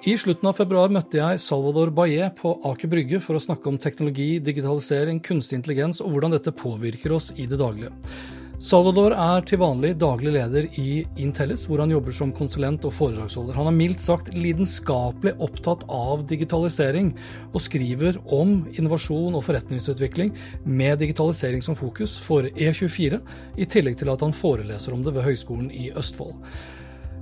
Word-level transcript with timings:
I 0.00 0.14
slutten 0.16 0.48
av 0.48 0.56
februar 0.56 0.88
møtte 0.88 1.18
jeg 1.18 1.40
Salvador 1.44 1.90
Baillet 1.92 2.32
på 2.38 2.54
Aker 2.64 2.88
Brygge 2.88 3.18
for 3.20 3.36
å 3.36 3.42
snakke 3.44 3.68
om 3.68 3.76
teknologi, 3.76 4.38
digitalisering, 4.40 5.18
kunstig 5.20 5.58
intelligens 5.58 5.98
og 6.00 6.14
hvordan 6.14 6.32
dette 6.32 6.54
påvirker 6.56 7.12
oss 7.12 7.26
i 7.36 7.44
det 7.50 7.58
daglige. 7.60 7.90
Salvador 8.64 9.12
er 9.12 9.44
til 9.44 9.60
vanlig 9.60 9.90
daglig 10.00 10.32
leder 10.38 10.70
i 10.80 11.02
Intellis, 11.20 11.66
hvor 11.68 11.84
han 11.84 11.92
jobber 11.92 12.16
som 12.16 12.32
konsulent 12.32 12.86
og 12.88 12.94
foredragsholder. 12.96 13.58
Han 13.58 13.68
er 13.68 13.76
mildt 13.76 14.00
sagt 14.00 14.32
lidenskapelig 14.32 15.34
opptatt 15.36 15.84
av 15.92 16.24
digitalisering, 16.32 17.12
og 17.52 17.60
skriver 17.60 18.16
om 18.24 18.56
innovasjon 18.72 19.36
og 19.36 19.44
forretningsutvikling 19.50 20.32
med 20.64 21.04
digitalisering 21.04 21.60
som 21.64 21.76
fokus 21.76 22.16
for 22.24 22.48
E24, 22.54 23.20
i 23.60 23.68
tillegg 23.68 24.00
til 24.00 24.16
at 24.16 24.24
han 24.24 24.32
foreleser 24.32 24.96
om 24.96 25.04
det 25.04 25.12
ved 25.18 25.28
Høgskolen 25.28 25.68
i 25.68 25.90
Østfold. 25.92 26.40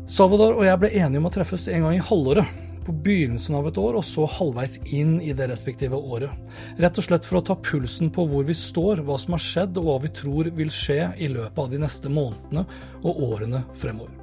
Salvador 0.09 0.55
og 0.57 0.65
jeg 0.65 0.81
ble 0.81 0.95
enige 1.03 1.21
om 1.21 1.27
å 1.29 1.35
treffes 1.35 1.67
en 1.69 1.85
gang 1.85 1.99
i 1.99 2.07
halvåret, 2.07 2.68
på 2.89 2.97
begynnelsen 3.05 3.59
av 3.59 3.69
et 3.69 3.79
år 3.81 3.99
og 4.01 4.07
så 4.07 4.25
halvveis 4.39 4.79
inn 4.97 5.19
i 5.21 5.35
det 5.37 5.51
respektive 5.51 5.99
året. 5.99 6.33
Rett 6.81 7.01
og 7.01 7.05
slett 7.05 7.29
for 7.29 7.41
å 7.41 7.45
ta 7.45 7.57
pulsen 7.61 8.11
på 8.15 8.25
hvor 8.31 8.47
vi 8.49 8.57
står, 8.57 9.05
hva 9.05 9.19
som 9.21 9.37
har 9.37 9.45
skjedd 9.45 9.81
og 9.81 9.89
hva 9.89 9.97
vi 10.07 10.13
tror 10.17 10.51
vil 10.57 10.73
skje 10.73 11.01
i 11.21 11.31
løpet 11.33 11.61
av 11.65 11.73
de 11.73 11.83
neste 11.85 12.13
månedene 12.13 12.65
og 13.03 13.25
årene 13.29 13.65
fremover. 13.79 14.15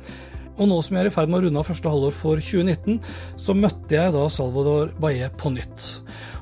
Og 0.56 0.70
nå 0.72 0.78
som 0.82 0.96
jeg 0.96 1.06
er 1.06 1.10
i 1.10 1.14
ferd 1.14 1.32
med 1.32 1.42
å 1.42 1.46
runde 1.46 1.62
av 1.62 1.68
første 1.68 1.92
halvår 1.92 2.14
for 2.16 2.40
2019, 2.40 3.02
så 3.44 3.58
møtte 3.58 3.98
jeg 3.98 4.14
da 4.16 4.24
Salvador 4.32 4.94
Baillet 5.04 5.36
på 5.40 5.52
nytt. 5.54 5.90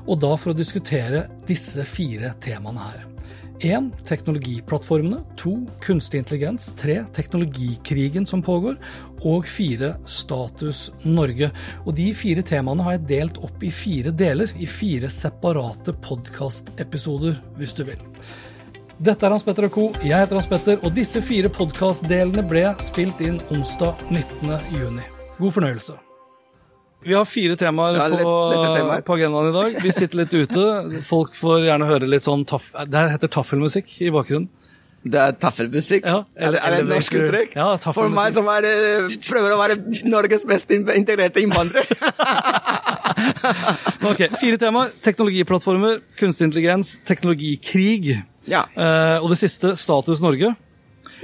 Og 0.06 0.20
da 0.22 0.36
for 0.38 0.52
å 0.52 0.58
diskutere 0.58 1.26
disse 1.48 1.84
fire 1.88 2.36
temaene 2.44 2.92
her. 2.92 3.10
1. 3.60 3.90
Teknologiplattformene. 4.06 5.20
2. 5.36 5.54
Kunstig 5.80 6.18
intelligens. 6.18 6.74
3. 6.80 7.04
Teknologikrigen 7.14 8.26
som 8.26 8.42
pågår. 8.42 8.76
Og 9.22 9.46
4. 9.48 9.94
Status 10.04 10.92
Norge. 11.02 11.50
Og 11.84 11.94
de 11.96 12.10
fire 12.14 12.44
temaene 12.46 12.84
har 12.86 12.98
jeg 12.98 13.06
delt 13.08 13.40
opp 13.44 13.62
i 13.64 13.72
fire 13.72 14.12
deler, 14.12 14.52
i 14.56 14.66
fire 14.66 15.10
separate 15.12 15.96
podkastepisoder, 16.04 17.38
hvis 17.58 17.76
du 17.78 17.84
vil. 17.88 18.00
Dette 18.94 19.26
er 19.26 19.34
Hans 19.34 19.42
Petter 19.42 19.66
og 19.66 19.74
co. 19.74 19.88
Jeg 20.04 20.14
heter 20.14 20.38
Hans 20.38 20.50
Petter, 20.50 20.78
og 20.82 20.94
disse 20.94 21.22
fire 21.24 21.50
podkastdelene 21.52 22.46
ble 22.46 22.68
spilt 22.84 23.24
inn 23.24 23.42
onsdag 23.50 24.06
19.6. 24.12 25.00
God 25.40 25.56
fornøyelse. 25.56 26.03
Vi 27.04 27.14
har 27.14 27.24
fire 27.28 27.56
temaer, 27.60 27.98
Ja, 28.00 28.08
litt, 28.08 28.24
på, 28.24 29.00
på 29.06 29.16
agendaen 29.18 29.50
i 29.50 29.54
dag. 29.54 29.78
Vi 29.84 29.92
sitter 29.92 30.22
litt 30.22 30.34
ute. 30.34 30.66
Folk 31.08 31.34
får 31.38 31.66
gjerne 31.68 31.88
høre 31.88 32.08
litt 32.08 32.24
sånn 32.26 32.44
taff... 32.48 32.70
Det 32.88 33.08
heter 33.14 33.32
taffelmusikk 33.34 33.96
i 34.04 34.12
bakgrunnen. 34.14 34.48
Det 35.04 35.20
er 35.20 35.34
taffelmusikk? 35.36 36.06
Ja, 36.08 36.22
er, 36.32 36.54
er 36.56 36.72
det 36.72 36.78
et 36.80 36.88
norsk 36.88 37.16
uttrykk? 37.18 37.50
Ja, 37.58 37.66
For 37.92 38.08
meg 38.08 38.32
som 38.32 38.46
er, 38.48 38.64
eh, 38.64 39.16
prøver 39.28 39.52
å 39.52 39.58
være 39.60 39.76
Norges 40.08 40.46
mest 40.48 40.72
integrerte 40.72 41.44
innvandrer. 41.44 41.84
Ok, 44.04 44.20
Fire 44.40 44.56
temaer. 44.60 44.92
Teknologiplattformer, 45.04 46.00
kunstig 46.18 46.48
intelligens, 46.48 46.94
teknologikrig. 47.08 48.22
ja. 48.48 48.64
Eh, 48.76 49.18
og 49.22 49.30
det 49.32 49.38
siste, 49.40 49.74
Status 49.80 50.20
Norge. 50.24 50.54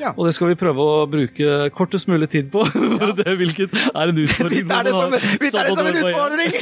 Ja. 0.01 0.13
Og 0.17 0.29
det 0.29 0.35
skal 0.37 0.51
vi 0.51 0.59
prøve 0.61 0.85
å 0.85 1.07
bruke 1.11 1.71
kortest 1.77 2.09
mulig 2.11 2.31
tid 2.33 2.51
på. 2.53 2.65
for 3.01 3.13
det, 3.19 3.35
hvilket 3.41 3.75
er 3.91 4.13
en 4.15 4.23
utfordring. 4.25 4.69
det 4.71 4.95
som, 4.95 5.01
når 5.01 5.11
man 5.11 5.19
har 5.21 5.43
vi 5.45 5.51
tar 5.55 5.69
det 5.69 5.77
som 5.77 5.91
en 5.91 6.01
utfordring! 6.01 6.57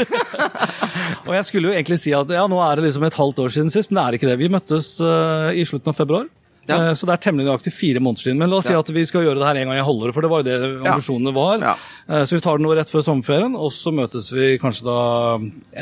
Og 1.28 1.34
jeg 1.36 1.44
skulle 1.48 1.70
jo 1.70 1.76
egentlig 1.76 2.00
si 2.02 2.14
at 2.16 2.30
ja, 2.32 2.46
nå 2.50 2.58
er 2.64 2.78
det 2.78 2.88
liksom 2.88 3.06
et 3.08 3.16
halvt 3.18 3.44
år 3.44 3.54
siden 3.54 3.70
sist, 3.72 3.90
men 3.92 4.00
det 4.00 4.04
er 4.06 4.18
ikke 4.18 4.30
det. 4.30 4.38
Vi 4.40 4.50
møttes 4.52 4.94
uh, 5.04 5.50
i 5.52 5.64
slutten 5.68 5.92
av 5.92 5.98
februar. 5.98 6.28
Ja. 6.68 6.90
Eh, 6.90 6.94
Så 6.94 7.06
det 7.08 7.14
er 7.16 7.22
temmelig 7.24 7.46
nøyaktig 7.48 7.72
fire 7.72 8.00
måneder 8.04 8.26
siden. 8.26 8.38
Men 8.40 8.50
la 8.52 8.58
oss 8.60 8.68
si 8.68 8.76
at 8.76 8.90
vi 8.92 9.04
skal 9.08 9.24
gjøre 9.24 9.40
det 9.40 9.46
her 9.48 9.60
en 9.62 9.70
gang 9.70 9.80
i 9.80 9.86
halvåret, 9.86 10.14
for 10.16 10.24
det 10.24 10.30
var 10.32 10.42
jo 10.42 10.48
det 10.48 10.58
ambisjonene 10.84 11.32
var. 11.36 11.64
Ja. 11.64 11.74
Eh, 12.08 12.24
Så 12.28 12.36
vi 12.36 12.42
tar 12.44 12.58
det 12.58 12.66
nå 12.66 12.74
rett 12.76 12.92
før 12.92 13.04
sommerferien, 13.06 13.56
og 13.56 13.72
så 13.72 13.92
møtes 13.94 14.28
vi 14.34 14.50
kanskje 14.60 14.84
da 14.88 14.98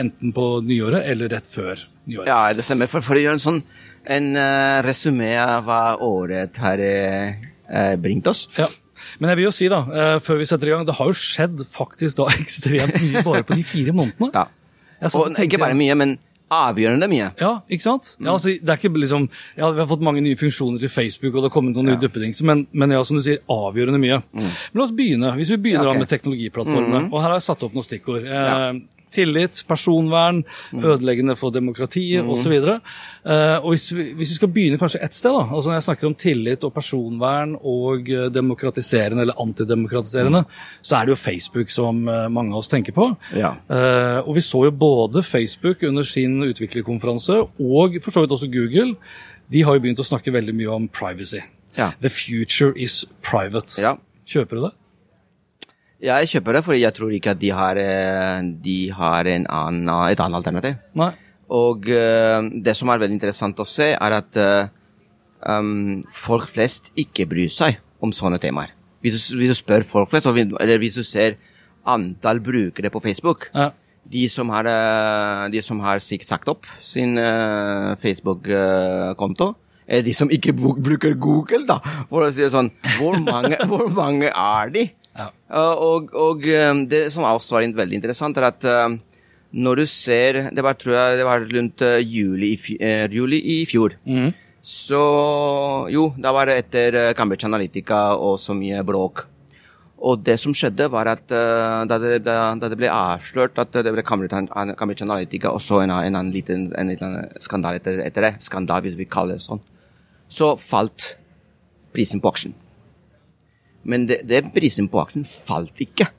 enten 0.04 0.34
på 0.36 0.46
nyåret 0.66 1.06
eller 1.10 1.32
rett 1.34 1.48
før 1.50 1.82
nyåret. 2.06 2.30
Ja, 2.30 2.52
det 2.54 2.66
stemmer. 2.66 2.90
For, 2.90 3.02
for 3.02 3.18
å 3.18 3.22
gjøre 3.24 3.40
en 3.40 3.42
sånn 3.42 3.62
en 4.06 4.32
uh, 4.38 4.82
resumé 4.86 5.32
av 5.40 5.64
hva 5.66 5.80
året 6.04 6.60
har 6.62 6.82
uh, 6.82 7.94
bringt 8.02 8.28
oss. 8.30 8.46
Ja. 8.58 8.68
Men 9.20 9.32
jeg 9.32 9.40
vil 9.40 9.48
jo 9.48 9.54
si, 9.54 9.70
da, 9.72 9.82
uh, 9.86 10.18
før 10.24 10.40
vi 10.40 10.48
setter 10.48 10.70
i 10.70 10.74
gang, 10.74 10.86
det 10.88 10.96
har 10.98 11.10
jo 11.10 11.16
skjedd 11.16 11.64
faktisk 11.72 12.20
da 12.20 12.30
ekstremt 12.36 13.00
mye 13.02 13.24
bare 13.26 13.46
på 13.46 13.58
de 13.58 13.66
fire 13.66 13.96
månedene. 13.96 14.32
Ja. 14.34 14.46
Og 15.12 15.28
tenkte 15.28 15.50
ikke 15.50 15.62
bare 15.66 15.76
mye, 15.78 15.96
men 15.98 16.16
avgjørende 16.52 17.08
mye. 17.10 17.30
Ja, 17.42 17.52
ikke 17.72 17.82
sant? 17.82 18.12
Mm. 18.16 18.26
Ja, 18.28 18.34
altså, 18.36 18.52
det 18.54 18.70
er 18.70 18.78
ikke 18.78 19.00
liksom, 19.02 19.24
ja, 19.58 19.70
Vi 19.74 19.80
har 19.82 19.88
fått 19.90 20.04
mange 20.06 20.22
nye 20.22 20.38
funksjoner 20.38 20.78
til 20.82 20.92
Facebook, 20.92 21.34
og 21.34 21.40
det 21.40 21.48
har 21.50 21.54
kommet 21.56 21.74
noen 21.74 21.90
nye 21.90 22.00
duppedingser, 22.00 22.46
men, 22.46 22.66
men 22.70 22.94
ja, 22.94 23.02
som 23.06 23.18
du 23.18 23.24
sier, 23.26 23.40
avgjørende 23.50 24.00
mye. 24.02 24.20
Men 24.36 24.78
la 24.78 24.84
oss 24.86 24.94
begynne. 24.94 25.32
Hvis 25.40 25.50
vi 25.56 25.58
begynner 25.64 25.88
ja, 25.88 25.94
okay. 25.94 25.98
da 25.98 26.04
med 26.04 26.12
teknologiplattformene, 26.12 27.02
og 27.10 27.18
her 27.18 27.32
har 27.32 27.40
jeg 27.40 27.48
satt 27.48 27.66
opp 27.66 27.74
noen 27.76 27.88
stikkord. 27.88 28.26
Eh, 28.26 28.44
Ja. 28.46 28.68
Tillit, 29.14 29.62
personvern, 29.68 30.42
Mm. 30.72 30.82
ødeleggende 30.84 31.36
for 31.36 31.50
demokratiet 31.50 32.24
osv. 32.26 32.52
Uh, 33.24 33.56
og 33.62 33.70
hvis 33.72 33.92
vi, 33.94 34.12
hvis 34.12 34.30
vi 34.30 34.34
skal 34.34 34.48
begynne 34.48 34.78
kanskje 34.78 35.00
ett 35.02 35.14
sted, 35.14 35.30
da, 35.32 35.44
altså 35.54 35.70
når 35.70 35.76
jeg 35.78 35.86
snakker 35.86 36.06
om 36.06 36.14
tillit 36.14 36.64
og 36.64 36.74
personvern 36.74 37.54
og 37.62 38.08
eh, 38.10 38.28
demokratiserende 38.30 39.22
eller 39.22 39.38
antidemokratiserende, 39.40 40.44
så 40.82 40.96
er 40.96 41.06
det 41.06 41.14
jo 41.14 41.20
Facebook 41.22 41.70
som 41.70 42.08
eh, 42.08 42.28
mange 42.28 42.52
av 42.52 42.58
oss 42.58 42.68
tenker 42.68 42.92
på. 42.92 43.06
Ja. 43.34 43.54
Uh, 43.70 44.28
og 44.28 44.34
vi 44.36 44.44
så 44.44 44.64
jo 44.66 44.70
både 44.70 45.22
Facebook 45.22 45.82
under 45.86 46.02
sin 46.04 46.42
utviklerkonferanse, 46.42 47.40
og 47.60 47.98
for 48.02 48.10
så 48.10 48.20
vidt 48.24 48.30
også 48.36 48.50
Google. 48.52 48.96
De 49.52 49.62
har 49.62 49.74
jo 49.74 49.80
begynt 49.80 50.02
å 50.02 50.06
snakke 50.06 50.32
veldig 50.34 50.54
mye 50.58 50.72
om 50.74 50.88
privacy. 50.88 51.40
Ja. 51.78 51.92
The 52.02 52.10
future 52.10 52.72
is 52.76 53.04
private. 53.22 53.80
Ja. 53.80 53.96
Kjøper 54.26 54.56
du 54.56 54.62
det? 54.66 54.72
Jeg 56.04 56.28
kjøper 56.28 56.58
det, 56.58 56.64
fordi 56.66 56.82
jeg 56.82 56.94
tror 56.96 57.12
ikke 57.16 57.32
at 57.32 57.40
de 57.40 57.50
har, 57.56 57.78
eh, 57.80 58.42
de 58.64 58.78
har 58.92 59.28
en 59.32 59.46
annen, 59.48 59.88
et 60.10 60.20
annet 60.20 60.36
alternativ. 60.36 60.76
Nei. 60.94 61.12
Og 61.48 61.88
eh, 61.88 62.42
det 62.52 62.76
som 62.76 62.90
er 62.90 63.00
veldig 63.00 63.16
interessant 63.16 63.60
å 63.62 63.64
se, 63.68 63.94
er 63.94 64.16
at 64.18 64.36
eh, 64.36 64.68
um, 65.48 66.04
folk 66.12 66.50
flest 66.52 66.90
ikke 66.98 67.26
bryr 67.30 67.48
seg 67.52 67.80
om 68.04 68.12
sånne 68.12 68.40
temaer. 68.42 68.74
Hvis 69.00 69.16
du, 69.16 69.38
hvis 69.40 69.54
du 69.54 69.56
spør 69.56 69.86
folk 69.88 70.12
flest, 70.12 70.28
eller 70.28 70.82
hvis 70.82 70.98
du 70.98 71.04
ser 71.06 71.38
antall 71.86 72.40
brukere 72.42 72.90
på 72.90 73.00
Facebook 73.00 73.50
Ja. 73.54 73.70
De 74.06 74.28
som 74.30 74.52
har, 74.54 74.62
de 75.50 75.60
som 75.66 75.80
har 75.82 75.98
sikkert 75.98 76.28
sagt 76.30 76.46
opp 76.46 76.66
sin 76.78 77.18
Facebook-konto, 77.98 79.48
er 79.82 80.04
de 80.06 80.12
som 80.14 80.30
ikke 80.30 80.52
bruker 80.54 81.16
Google, 81.18 81.64
da, 81.66 81.80
for 82.06 82.22
å 82.22 82.30
si 82.30 82.44
det 82.44 82.52
sånn. 82.54 82.70
Hvor 83.00 83.18
mange, 83.18 83.58
hvor 83.70 83.90
mange 83.90 84.30
er 84.30 84.70
de? 84.70 84.84
Ja. 85.16 85.28
Uh, 85.50 85.74
og 85.90 86.14
og 86.14 86.44
um, 86.44 86.86
det 86.88 87.06
som 87.14 87.24
også 87.24 87.56
var 87.56 87.68
veldig 87.82 88.00
interessant, 88.00 88.36
er 88.36 88.48
at 88.50 88.66
um, 88.86 88.98
når 89.56 89.76
du 89.76 89.86
ser 89.86 90.50
Det 90.50 90.64
var, 90.64 90.74
tror 90.74 90.92
jeg 90.92 91.18
det 91.18 91.24
var 91.24 91.46
rundt 91.52 91.82
uh, 91.82 92.00
juli, 92.00 92.56
eh, 92.80 93.08
juli 93.10 93.40
i 93.60 93.64
fjor. 93.66 93.96
Mm. 94.04 94.34
Så 94.62 95.00
jo, 95.90 96.12
da 96.18 96.32
var 96.32 96.46
det 96.46 96.58
etter 96.64 96.98
uh, 96.98 97.14
Cambridge 97.14 97.46
Analytica 97.46 98.16
og 98.18 98.40
så 98.40 98.54
mye 98.54 98.82
bråk. 98.84 99.24
Og 99.96 100.20
det 100.20 100.36
som 100.40 100.52
skjedde, 100.52 100.90
var 100.92 101.08
at 101.08 101.24
uh, 101.30 101.86
da, 101.88 101.98
det, 102.02 102.18
da, 102.26 102.52
da 102.58 102.68
det 102.68 102.76
ble 102.76 102.90
avslørt 102.92 103.56
at 103.62 103.72
det 103.72 103.94
ble 103.94 104.04
Cambridge, 104.04 105.06
Analytica 105.06 105.54
og 105.54 105.62
så 105.62 105.80
en, 105.84 105.94
en 105.94 106.18
annen 106.18 106.34
liten, 106.34 106.68
en 106.76 106.92
liten 106.92 107.16
skandale 107.40 107.80
etter, 107.80 108.02
etter 108.04 108.28
det, 108.28 108.34
skandal 108.44 108.84
hvis 108.84 108.98
vi 108.98 109.08
kaller 109.08 109.38
det 109.38 109.46
sånn, 109.46 109.62
så 110.28 110.56
falt 110.60 111.14
prisen 111.96 112.20
på 112.20 112.34
aksjen. 112.34 112.56
Men 113.86 114.06
det, 114.10 114.22
det 114.28 114.42
prisen 114.54 114.90
på 114.90 115.00
aksjen 115.04 115.26
falt 115.26 115.80
ikke 115.82 116.10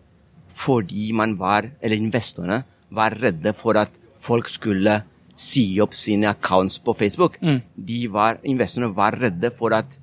fordi 0.57 1.11
man 1.13 1.35
var, 1.37 1.67
eller 1.85 2.01
investorene 2.01 2.63
var 2.97 3.13
redde 3.21 3.53
for 3.53 3.77
at 3.77 3.91
folk 4.23 4.49
skulle 4.49 4.95
si 5.37 5.77
opp 5.83 5.93
sine 5.93 6.31
accounts 6.31 6.79
på 6.81 6.95
Facebook. 6.97 7.37
De 7.75 7.99
var, 8.09 8.39
investorene 8.41 8.89
var 8.97 9.19
redde 9.21 9.51
for 9.53 9.75
at 9.77 9.99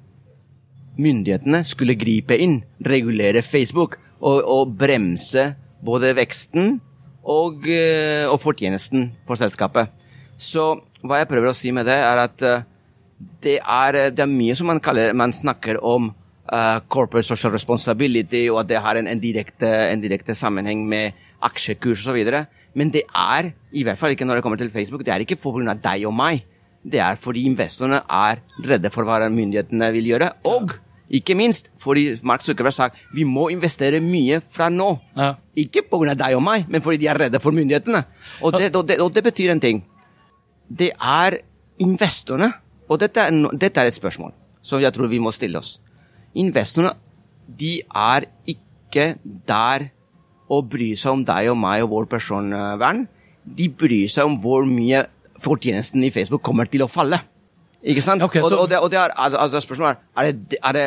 myndighetene 0.95 1.65
skulle 1.67 1.99
gripe 1.99 2.39
inn, 2.39 2.61
regulere 2.87 3.43
Facebook 3.43 3.99
og, 4.21 4.45
og 4.47 4.77
bremse 4.79 5.49
både 5.85 6.15
veksten 6.17 6.77
og, 7.25 7.67
eh, 7.67 8.29
og 8.29 8.39
fortjenesten 8.41 9.11
for 9.27 9.41
selskapet. 9.41 9.91
Så 10.39 10.77
hva 11.03 11.21
jeg 11.21 11.31
prøver 11.31 11.51
å 11.51 11.57
si 11.57 11.73
med 11.75 11.89
det, 11.89 11.99
er 11.99 12.21
at 12.29 12.45
eh, 12.47 12.65
det 13.43 13.59
er, 13.59 13.99
det 14.15 14.23
er 14.23 14.31
mye 14.31 14.55
som 14.57 14.71
man, 14.71 14.81
kaller, 14.85 15.13
man 15.17 15.35
snakker 15.35 15.81
om 15.83 16.13
eh, 16.53 16.81
corporate 16.89 17.27
social 17.27 17.53
responsibility, 17.53 18.47
og 18.51 18.63
at 18.65 18.71
det 18.73 18.83
har 18.85 19.01
en, 19.01 19.09
en, 19.09 19.21
direkte, 19.21 19.71
en 19.91 20.03
direkte 20.03 20.37
sammenheng 20.39 20.87
med 20.89 21.13
aksjekurs 21.45 22.07
osv. 22.07 22.33
Men 22.75 22.91
det 22.91 23.05
er, 23.09 23.53
i 23.73 23.85
hvert 23.87 24.01
fall 24.01 24.15
ikke 24.15 24.27
når 24.27 24.41
det 24.41 24.47
kommer 24.47 24.61
til 24.61 24.73
Facebook, 24.73 25.05
det 25.07 25.15
er 25.15 25.25
ikke 25.25 25.39
pga. 25.41 25.77
deg 25.79 26.07
og 26.09 26.15
meg. 26.15 26.45
Det 26.85 27.01
er 27.01 27.17
fordi 27.17 27.47
investorene 27.49 28.03
er 28.11 28.43
redde 28.61 28.91
for 28.93 29.09
hva 29.09 29.23
myndighetene 29.33 29.89
vil 29.95 30.11
gjøre. 30.13 30.33
Og 30.45 30.75
ikke 31.15 31.37
minst 31.37 31.71
fordi 31.81 32.19
Mark 32.27 32.45
Zuckerberg 32.45 32.75
sa 32.75 32.89
vi 33.15 33.25
må 33.25 33.49
investere 33.53 34.01
mye 34.05 34.41
fra 34.41 34.69
nå. 34.73 34.91
Ja. 35.17 35.35
Ikke 35.57 35.85
pga. 35.89 36.15
deg 36.15 36.37
og 36.37 36.43
meg, 36.45 36.69
men 36.69 36.83
fordi 36.83 37.01
de 37.05 37.09
er 37.09 37.21
redde 37.27 37.41
for 37.41 37.57
myndighetene. 37.57 38.05
Og 38.43 38.59
det, 38.59 38.75
og 38.75 38.89
det, 38.89 39.01
og 39.01 39.15
det 39.15 39.25
betyr 39.25 39.53
en 39.53 39.61
ting. 39.61 39.85
Det 40.69 40.91
er 40.97 41.39
investorene, 41.79 42.53
og 42.89 43.01
dette 43.01 43.21
er, 43.21 43.31
dette 43.53 43.81
er 43.81 43.91
et 43.91 43.97
spørsmål 43.97 44.33
som 44.65 44.81
jeg 44.81 44.95
tror 44.97 45.11
vi 45.13 45.21
må 45.21 45.33
stille 45.35 45.61
oss. 45.61 45.77
Investorene 46.35 46.95
de 47.47 47.77
er 47.85 48.27
ikke 48.49 49.15
der 49.49 49.89
å 50.51 50.61
bry 50.65 50.93
seg 50.99 51.13
om 51.13 51.25
deg 51.27 51.51
og 51.53 51.59
meg 51.61 51.85
og 51.85 51.93
vår 51.93 52.09
personvern. 52.17 53.05
De 53.45 53.69
bryr 53.69 54.09
seg 54.13 54.29
om 54.29 54.37
hvor 54.41 54.65
mye 54.69 55.05
fortjenesten 55.45 56.05
i 56.07 56.13
Facebook 56.15 56.43
kommer 56.47 56.69
til 56.71 56.85
å 56.85 56.91
falle. 56.91 57.21
Ikke 57.85 58.03
sant? 58.03 58.23
Okay, 58.25 58.41
så- 58.41 58.55
og, 58.55 58.61
og, 58.65 58.71
det, 58.71 58.79
og 58.81 58.91
det 58.91 58.99
er, 58.99 59.11
altså, 59.17 59.39
altså 59.39 59.61
spørsmålet 59.61 59.97
er, 60.17 60.25
er 60.25 60.33
det, 60.33 60.59
er 60.63 60.73
det 60.73 60.87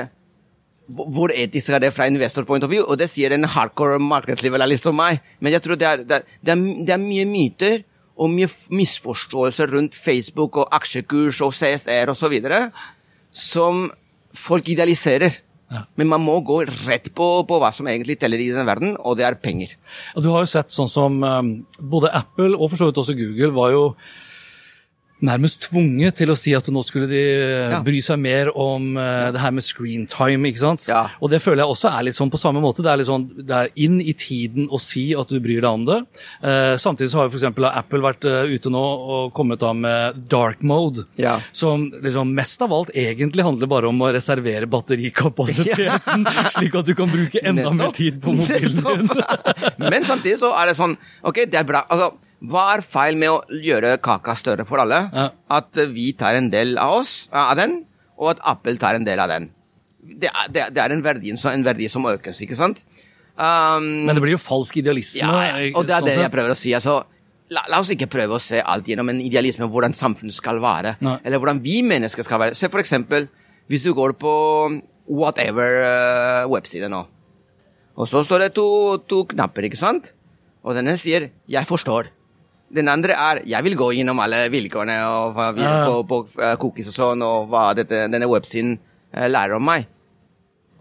hvor 0.87 1.31
etisk 1.35 1.69
er 1.75 1.83
det 1.83 1.91
fra 1.93 2.07
investor 2.07 2.45
point 2.47 2.63
of 2.63 2.71
view? 2.71 2.85
Og 2.87 2.97
det 2.97 3.09
sier 3.11 3.33
en 3.35 3.43
hardcore 3.43 3.99
markedsliberalist 3.99 4.87
som 4.87 4.95
meg. 4.95 5.19
Men 5.43 5.53
jeg 5.53 5.61
tror 5.65 5.75
det 5.75 5.87
er, 5.87 6.03
det 6.07 6.15
er, 6.21 6.27
det 6.41 6.53
er, 6.53 6.61
det 6.87 6.99
mye 7.01 7.25
myter 7.27 7.83
og 8.17 8.31
mye 8.33 8.47
misforståelser 8.73 9.73
rundt 9.75 9.95
Facebook 9.95 10.57
og 10.57 10.71
aksjekurs 10.73 11.41
og 11.45 11.53
CSR 11.53 12.13
osv. 12.15 12.39
som 13.31 13.91
folk 14.37 14.69
idealiserer. 14.71 15.41
Ja. 15.67 15.81
Men 15.99 16.07
man 16.13 16.23
må 16.23 16.37
gå 16.47 16.61
rett 16.87 17.09
på, 17.15 17.25
på 17.47 17.57
hva 17.59 17.73
som 17.75 17.89
egentlig 17.91 18.15
teller 18.21 18.39
i 18.39 18.47
denne 18.53 18.67
verden, 18.69 18.95
og 19.03 19.17
det 19.19 19.25
er 19.27 19.35
penger. 19.41 19.73
Og 20.15 20.23
du 20.23 20.29
har 20.31 20.45
jo 20.45 20.51
sett 20.53 20.71
sånn 20.71 20.91
som 20.91 21.19
um, 21.19 21.51
både 21.91 22.13
Apple 22.15 22.53
og 22.55 22.69
for 22.69 22.79
så 22.79 22.87
vidt 22.87 23.01
også 23.03 23.17
Google 23.17 23.51
var 23.57 23.73
jo 23.75 23.83
nærmest 25.25 25.63
tvunget 25.65 26.13
til 26.19 26.29
å 26.29 26.35
si 26.37 26.51
at 26.53 26.67
nå 26.69 26.81
skulle 26.85 27.07
de 27.09 27.17
eh, 27.17 27.71
Ja. 27.73 27.79
bry 27.81 27.97
seg 28.05 28.19
mer 28.21 28.51
om 28.53 28.91
uh, 28.99 29.31
det 29.33 29.41
her 29.41 29.51
med 29.55 29.65
screen 29.65 30.03
time, 30.05 30.45
ikke 30.51 30.61
sant? 30.61 30.83
Ja. 30.87 31.07
Og 31.21 31.31
det 31.33 31.39
føler 31.41 31.63
jeg 31.63 31.71
også 31.73 31.89
er 31.89 32.03
litt 32.05 32.17
sånn 32.17 32.29
på 32.29 32.37
samme 32.37 32.61
måte. 32.61 32.83
Det 32.85 32.91
er 32.91 32.99
litt 33.01 33.09
sånn, 33.09 33.25
det 33.47 33.55
er 33.57 33.71
inn 33.81 33.97
i 34.01 34.13
tiden 34.13 34.67
å 34.69 34.77
si 34.81 35.07
at 35.17 35.27
du 35.33 35.39
bryr 35.41 35.63
deg 35.65 35.71
om 35.71 35.87
det. 35.89 35.97
Uh, 36.43 36.75
samtidig 36.77 37.09
så 37.09 37.21
har 37.23 37.29
jo 37.31 37.39
eksempel 37.39 37.65
Apple 37.71 38.03
vært 38.05 38.27
uh, 38.29 38.45
ute 38.45 38.69
nå 38.69 38.83
og 39.17 39.33
kommet 39.33 39.59
da 39.65 39.73
med 39.73 40.21
dark 40.29 40.61
mode, 40.61 41.07
Ja. 41.17 41.39
som 41.51 41.87
liksom 42.03 42.35
mest 42.37 42.61
av 42.61 42.73
alt 42.77 42.93
egentlig 42.93 43.43
handler 43.47 43.67
bare 43.73 43.89
om 43.89 44.01
å 44.05 44.11
reservere 44.13 44.69
batterikapasiteten, 44.69 46.27
slik 46.55 46.75
at 46.77 46.85
du 46.85 46.93
kan 46.97 47.09
bruke 47.11 47.41
enda 47.41 47.71
mer 47.73 47.91
tid 47.95 48.21
på 48.21 48.33
mobilen 48.37 48.77
din. 48.85 49.09
Men 49.91 50.05
samtidig 50.05 50.37
så 50.41 50.53
er 50.57 50.69
det 50.71 50.77
sånn 50.77 50.93
Ok, 51.25 51.43
det 51.49 51.57
er 51.59 51.67
bra. 51.67 51.83
Altså, 51.89 52.13
hva 52.45 52.63
er 52.75 52.83
feil 52.85 53.17
med 53.17 53.33
å 53.33 53.37
gjøre 53.49 53.95
kaka 54.03 54.35
større 54.37 54.65
for 54.67 54.81
alle? 54.83 55.07
Ja. 55.13 55.27
At 55.57 55.77
eh, 55.79 55.89
vi 55.89 56.11
tar 56.17 56.37
en 56.37 56.51
del 56.53 56.75
av 56.77 56.99
oss, 56.99 57.15
av 57.33 57.55
den, 57.57 57.79
og 58.17 58.35
at 58.35 58.43
Apple 58.53 58.77
tar 58.81 58.97
en 58.97 59.07
del 59.07 59.21
av 59.21 59.31
den. 59.31 59.49
Det 60.07 60.29
er, 60.29 60.51
det 60.53 60.79
er, 60.79 60.93
en, 60.93 61.03
verdi, 61.03 61.33
en 61.33 61.65
verdi 61.65 61.89
som 61.91 62.05
økes, 62.07 62.39
ikke 62.45 62.57
sant? 62.57 62.83
Um, 63.37 64.05
Men 64.07 64.15
det 64.17 64.23
blir 64.23 64.35
jo 64.37 64.41
falsk 64.41 64.79
idealisme. 64.81 65.25
ja, 65.25 65.57
og 65.77 65.85
det 65.85 65.93
er 65.93 66.01
sånn 66.01 66.09
det 66.09 66.17
jeg 66.21 66.33
prøver 66.33 66.53
å 66.53 66.57
si. 66.57 66.73
Altså, 66.77 66.99
la, 67.53 67.65
la 67.69 67.81
oss 67.81 67.91
ikke 67.93 68.09
prøve 68.09 68.37
å 68.37 68.41
se 68.41 68.61
alt 68.61 68.87
gjennom 68.89 69.11
en 69.13 69.19
idealisme 69.21 69.67
hvordan 69.69 69.97
samfunnet 69.97 70.37
skal 70.37 70.61
være, 70.63 70.95
Nei. 71.05 71.17
eller 71.25 71.41
hvordan 71.41 71.61
vi 71.65 71.81
mennesker 71.85 72.25
skal 72.25 72.41
være. 72.45 72.57
Se 72.57 72.69
for 72.73 72.81
eksempel, 72.81 73.27
hvis 73.69 73.85
du 73.85 73.91
går 73.97 74.15
på 74.21 74.33
whatever 75.07 76.45
uh, 76.45 76.89
nå, 76.93 77.03
og 77.97 78.05
så 78.09 78.21
står 78.21 78.45
det 78.45 78.51
to, 78.53 78.67
to 79.09 79.23
knapper, 79.33 79.65
ikke 79.65 79.79
sant? 79.79 80.13
Og 80.61 80.75
denne 80.77 80.97
sier 80.99 81.31
'jeg 81.47 81.65
forstår'. 81.65 82.11
Den 82.73 82.87
andre 82.91 83.13
er 83.15 83.39
'jeg 83.45 83.63
vil 83.63 83.75
gå 83.75 83.91
gjennom 83.95 84.19
alle 84.19 84.49
vilkårene 84.51 84.97
og 85.07 85.35
hva 85.35 85.51
vi, 85.55 85.61
Ja, 85.61 85.85
på, 85.85 86.03
på 86.07 86.17
uh, 86.41 86.55
cookies 86.59 86.87
og 86.87 86.93
sånn, 86.93 87.21
og 87.23 87.47
hva 87.49 87.73
dette, 87.75 88.07
denne 88.11 88.27
websiden 88.27 88.77
uh, 89.15 89.27
lærer 89.27 89.55
om 89.55 89.63
meg'. 89.63 89.85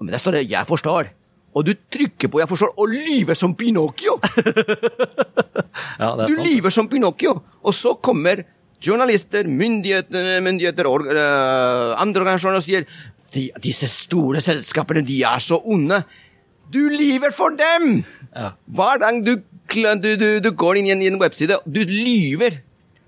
Men 0.01 0.11
der 0.13 0.19
står 0.19 0.33
det 0.33 0.49
'jeg 0.51 0.67
forstår'. 0.67 1.09
Og 1.55 1.65
du 1.65 1.73
trykker 1.91 2.29
på 2.29 2.39
'jeg 2.41 2.49
forstår' 2.49 2.75
og 2.77 2.89
lyver 2.89 3.35
som 3.35 3.55
Pinocchio. 3.55 4.19
Ja, 5.99 6.15
det 6.17 6.29
Du 6.29 6.35
sant. 6.35 6.47
lyver 6.47 6.71
som 6.71 6.89
Pinocchio, 6.89 7.43
og 7.65 7.75
så 7.75 7.95
kommer 8.01 8.45
journalister, 8.85 9.45
myndigheter, 9.45 10.41
myndigheter 10.45 10.87
og 10.89 11.07
uh, 11.07 11.97
andre 12.01 12.21
organisasjoner 12.23 12.57
og 12.61 12.65
sier 12.67 12.85
de, 13.35 13.51
disse 13.63 13.89
store 13.89 14.41
selskapene, 14.41 15.05
de 15.07 15.23
er 15.23 15.39
så 15.39 15.61
onde. 15.65 16.03
Du 16.73 16.89
lyver 16.89 17.33
for 17.33 17.51
dem! 17.57 18.05
Ja. 18.35 18.51
Hver 18.69 18.99
gang 18.99 19.23
du, 19.27 19.37
du, 19.75 20.17
du, 20.17 20.29
du 20.41 20.51
går 20.53 20.79
inn 20.81 20.87
i 20.87 20.95
en, 20.95 21.03
i 21.03 21.11
en 21.11 21.21
webside, 21.21 21.59
du 21.67 21.81
lyver. 21.85 22.63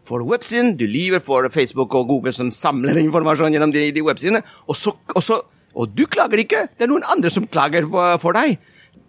For 0.09 0.25
websiden, 0.25 0.77
du 0.81 0.87
lyver 0.89 1.21
for 1.21 1.49
Facebook 1.53 1.95
og 1.95 2.09
Google 2.09 2.33
som 2.33 2.51
samler 2.51 2.97
informasjon 2.97 3.53
gjennom 3.53 3.73
de, 3.75 3.91
de 3.93 4.05
websidene, 4.05 4.41
og, 4.67 4.77
så, 4.77 4.95
og, 5.15 5.23
så, 5.23 5.43
og 5.75 5.93
du 5.93 6.07
klager 6.09 6.41
ikke. 6.41 6.65
Det 6.73 6.87
er 6.87 6.93
noen 6.93 7.05
andre 7.13 7.33
som 7.33 7.47
klager 7.47 7.85
for, 7.91 8.17
for 8.23 8.39
deg. 8.39 8.57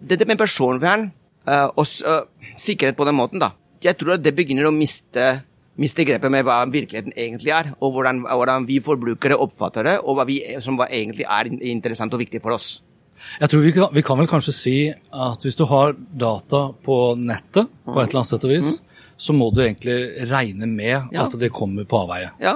Dette 0.00 0.28
med 0.28 0.40
personvern 0.40 1.08
uh, 1.48 1.68
og 1.72 1.86
eh, 1.86 2.52
sikkerhet 2.60 2.98
på 2.98 3.06
den 3.08 3.16
måten, 3.16 3.40
da. 3.40 3.54
Jeg 3.80 3.96
tror 3.96 4.18
at 4.18 4.24
det 4.24 4.34
begynner 4.36 4.68
å 4.68 4.74
miste, 4.76 5.40
miste 5.80 6.04
grepet 6.04 6.32
med 6.32 6.44
hva 6.44 6.60
virkeligheten 6.68 7.16
egentlig 7.16 7.54
er, 7.56 7.72
og 7.80 7.96
hvordan, 7.96 8.20
hvordan 8.28 8.68
vi 8.68 8.80
forbrukere 8.84 9.40
oppfatter 9.40 9.88
det, 9.88 9.96
og 10.04 10.18
hva 10.18 10.28
vi, 10.28 10.42
som 10.60 10.76
hva 10.76 10.90
egentlig 10.92 11.24
er 11.24 11.48
interessant 11.72 12.12
og 12.12 12.20
viktig 12.20 12.42
for 12.44 12.56
oss. 12.56 12.74
Jeg 13.40 13.48
tror 13.52 13.62
vi 13.64 13.72
kan, 13.72 13.88
vi 13.92 14.02
kan 14.02 14.18
vel 14.18 14.26
kanskje 14.30 14.52
si 14.56 14.76
at 15.12 15.42
hvis 15.44 15.56
du 15.58 15.64
har 15.70 15.92
data 15.94 16.72
på 16.84 16.96
nettet, 17.20 17.68
på 17.84 17.98
et 18.00 18.08
eller 18.08 18.20
annet 18.22 18.30
sett 18.32 18.44
og 18.44 18.50
vis, 18.54 18.82
så 19.20 19.34
må 19.36 19.50
du 19.52 19.60
egentlig 19.60 20.28
regne 20.30 20.66
med 20.66 21.10
Ja. 21.12 21.24
at 21.24 21.36
det 21.38 21.50
kommer 21.52 21.84
på 21.84 21.98
avveie. 22.06 22.30
Ja. 22.40 22.54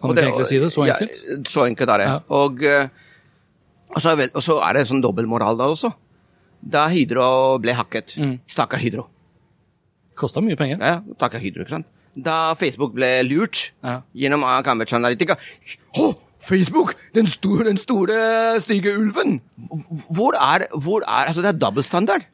Kan 0.00 0.10
Og 0.10 0.14
du 0.16 0.20
ikke 0.22 0.28
egentlig 0.30 0.46
si 0.46 0.58
det 0.58 0.72
så 0.72 0.84
enkelt? 0.86 1.10
Ja, 1.26 1.36
så 1.50 1.66
enkelt 1.66 1.88
er 1.90 1.98
det. 1.98 2.06
Ja. 2.06 2.18
Og, 2.30 2.62
eh, 2.62 2.88
og, 3.90 4.00
så 4.02 4.10
er 4.12 4.16
vel, 4.16 4.30
og 4.34 4.42
så 4.42 4.60
er 4.62 4.72
det 4.74 4.86
sånn 4.88 5.02
dobbeltmoral 5.02 5.56
da 5.58 5.64
også. 5.72 5.92
Da 6.62 6.86
Hydro 6.88 7.58
ble 7.58 7.72
hacket, 7.74 8.14
Mm. 8.16 8.38
stakkar 8.48 8.78
Hydro. 8.78 9.06
Kosta 10.16 10.40
mye 10.40 10.56
penger. 10.56 10.78
Ja, 10.80 11.00
stakkar 11.16 11.40
Hydro, 11.40 11.62
ikke 11.64 11.70
sant? 11.70 11.86
Da 12.16 12.54
Facebook 12.54 12.94
ble 12.94 13.22
lurt 13.24 13.72
Ja. 13.84 14.00
gjennom 14.14 14.40
Cambridge 14.64 14.94
Analytica 14.96 15.36
Å, 15.98 16.14
Facebook! 16.46 16.94
Den 17.14 17.26
store, 17.26 17.66
den 17.68 17.78
store, 17.80 18.60
stygge 18.60 18.94
ulven! 18.98 19.40
Hvor 20.08 20.36
er, 20.38 20.66
hvor 20.74 21.02
er 21.02 21.28
Altså, 21.28 21.42
det 21.42 21.48
er 21.48 21.58
dobbeltstandard. 21.58 22.26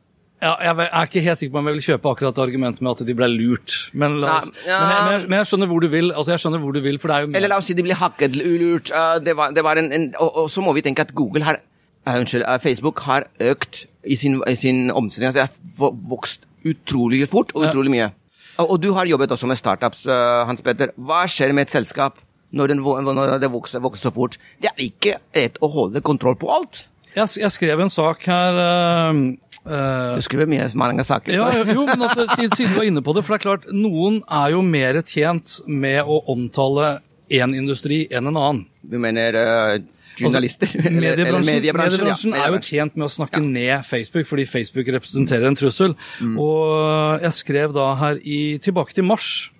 Ja, 0.42 0.54
jeg 0.59 0.88
er 0.92 1.07
ikke 1.07 1.21
helt 1.23 1.38
sikker 1.38 1.52
på 1.54 1.61
om 1.61 1.69
jeg 1.71 1.76
vil 1.76 1.85
kjøpe 1.85 2.11
akkurat 2.11 2.38
argumentet 2.42 2.83
med 2.83 2.90
at 2.90 3.07
de 3.07 3.14
ble 3.14 3.28
lurt. 3.31 3.75
Men, 3.95 4.16
oss, 4.26 4.49
Nei, 4.49 4.64
ja. 4.66 4.78
men, 4.81 4.90
jeg, 4.90 5.02
men, 5.04 5.12
jeg, 5.12 5.28
men 5.31 5.38
jeg 5.38 5.50
skjønner 5.50 5.69
hvor 5.71 5.85
du 5.85 5.88
vil. 5.92 6.11
Altså, 6.11 6.33
jeg 6.33 6.42
skjønner 6.42 6.62
hvor 6.64 6.75
du 6.75 6.81
vil, 6.83 6.99
for 6.99 7.12
det 7.12 7.16
er 7.16 7.26
jo 7.26 7.37
Eller 7.38 7.52
la 7.52 7.59
oss 7.62 7.69
si 7.71 7.76
de 7.78 7.85
ble 7.87 7.99
hakket 8.00 8.38
ulurt. 8.40 8.90
uh, 8.90 9.21
det 9.23 9.37
var, 9.38 9.54
det 9.54 9.62
var 9.62 9.78
en, 9.78 9.92
en 9.95 10.09
og, 10.19 10.33
og 10.42 10.50
så 10.50 10.64
må 10.66 10.75
vi 10.75 10.83
tenke 10.83 11.07
at 11.07 11.14
Google 11.14 11.47
har 11.47 11.61
uh, 11.62 12.16
Unnskyld, 12.16 12.42
uh, 12.42 12.59
Facebook 12.64 13.04
har 13.07 13.28
økt 13.52 13.85
i 14.02 14.19
sin, 14.19 14.40
i 14.50 14.57
sin 14.59 14.90
omsetning. 14.90 15.31
Altså, 15.31 15.47
det 15.47 15.78
har 15.78 15.95
vokst 16.11 16.49
utrolig 16.66 17.23
fort 17.31 17.54
og 17.54 17.69
utrolig 17.69 17.95
mye. 17.95 18.11
Og, 18.59 18.66
og 18.66 18.83
du 18.83 18.90
har 18.99 19.07
jobbet 19.07 19.38
også 19.38 19.47
med 19.47 19.62
startups, 19.62 20.09
uh, 20.11 20.42
Hans 20.50 20.66
Petter. 20.66 20.90
Hva 20.99 21.23
skjer 21.31 21.54
med 21.54 21.71
et 21.71 21.76
selskap 21.78 22.19
når, 22.52 22.73
den, 22.73 22.82
når 22.82 23.37
det 23.42 23.50
vokser, 23.52 23.82
vokser 23.85 24.11
så 24.11 24.14
fort? 24.14 24.38
Det 24.61 24.73
er 24.73 24.82
ikke 24.85 25.18
rett 25.37 25.61
å 25.62 25.71
holde 25.73 26.02
kontroll 26.04 26.37
på 26.40 26.50
alt. 26.52 26.87
jeg, 27.14 27.28
jeg 27.42 27.52
skrev 27.54 27.80
en 27.85 27.92
sak 27.92 28.26
her 28.28 28.59
uh, 28.59 29.23
uh, 29.68 30.12
Du 30.16 30.25
skriver 30.25 30.50
mye 30.50 30.68
mange 30.80 31.04
saker. 31.06 31.32
Ja, 31.37 31.49
jo, 31.68 31.87
men 31.88 32.04
altså, 32.04 32.26
siden, 32.37 32.73
du 32.73 32.76
var 32.76 32.88
inne 32.88 33.04
på 33.04 33.16
det, 33.16 33.25
for 33.25 33.35
det 33.35 33.40
er 33.40 33.47
klart, 33.47 33.73
noen 33.73 34.21
er 34.28 34.52
jo 34.56 34.62
mer 34.66 35.00
tjent 35.06 35.59
med 35.66 36.04
å 36.04 36.23
omtale 36.32 36.99
én 37.32 37.56
industri 37.56 38.04
enn 38.12 38.28
en 38.28 38.37
annen. 38.37 38.64
Du 38.82 38.99
mener 39.00 39.38
uh, 39.38 39.76
journalister? 40.18 40.68
Altså, 40.68 40.92
mediebransjen, 40.92 41.49
mediebransjen? 41.49 42.02
mediebransjen 42.02 42.37
ja, 42.37 42.44
er 42.44 42.56
jo 42.56 42.61
tjent 42.66 42.99
med 42.99 43.06
å 43.06 43.12
snakke 43.12 43.42
ned 43.44 43.87
Facebook, 43.88 44.28
fordi 44.28 44.47
Facebook 44.49 44.92
representerer 44.97 45.49
en 45.49 45.59
trussel. 45.59 45.97
Mm. 46.21 46.37
Og 46.42 47.25
jeg 47.25 47.38
skrev 47.40 47.76
da 47.76 47.92
her 48.02 48.21
i, 48.21 48.42
tilbake 48.62 48.97
til 48.97 49.09
mars. 49.09 49.51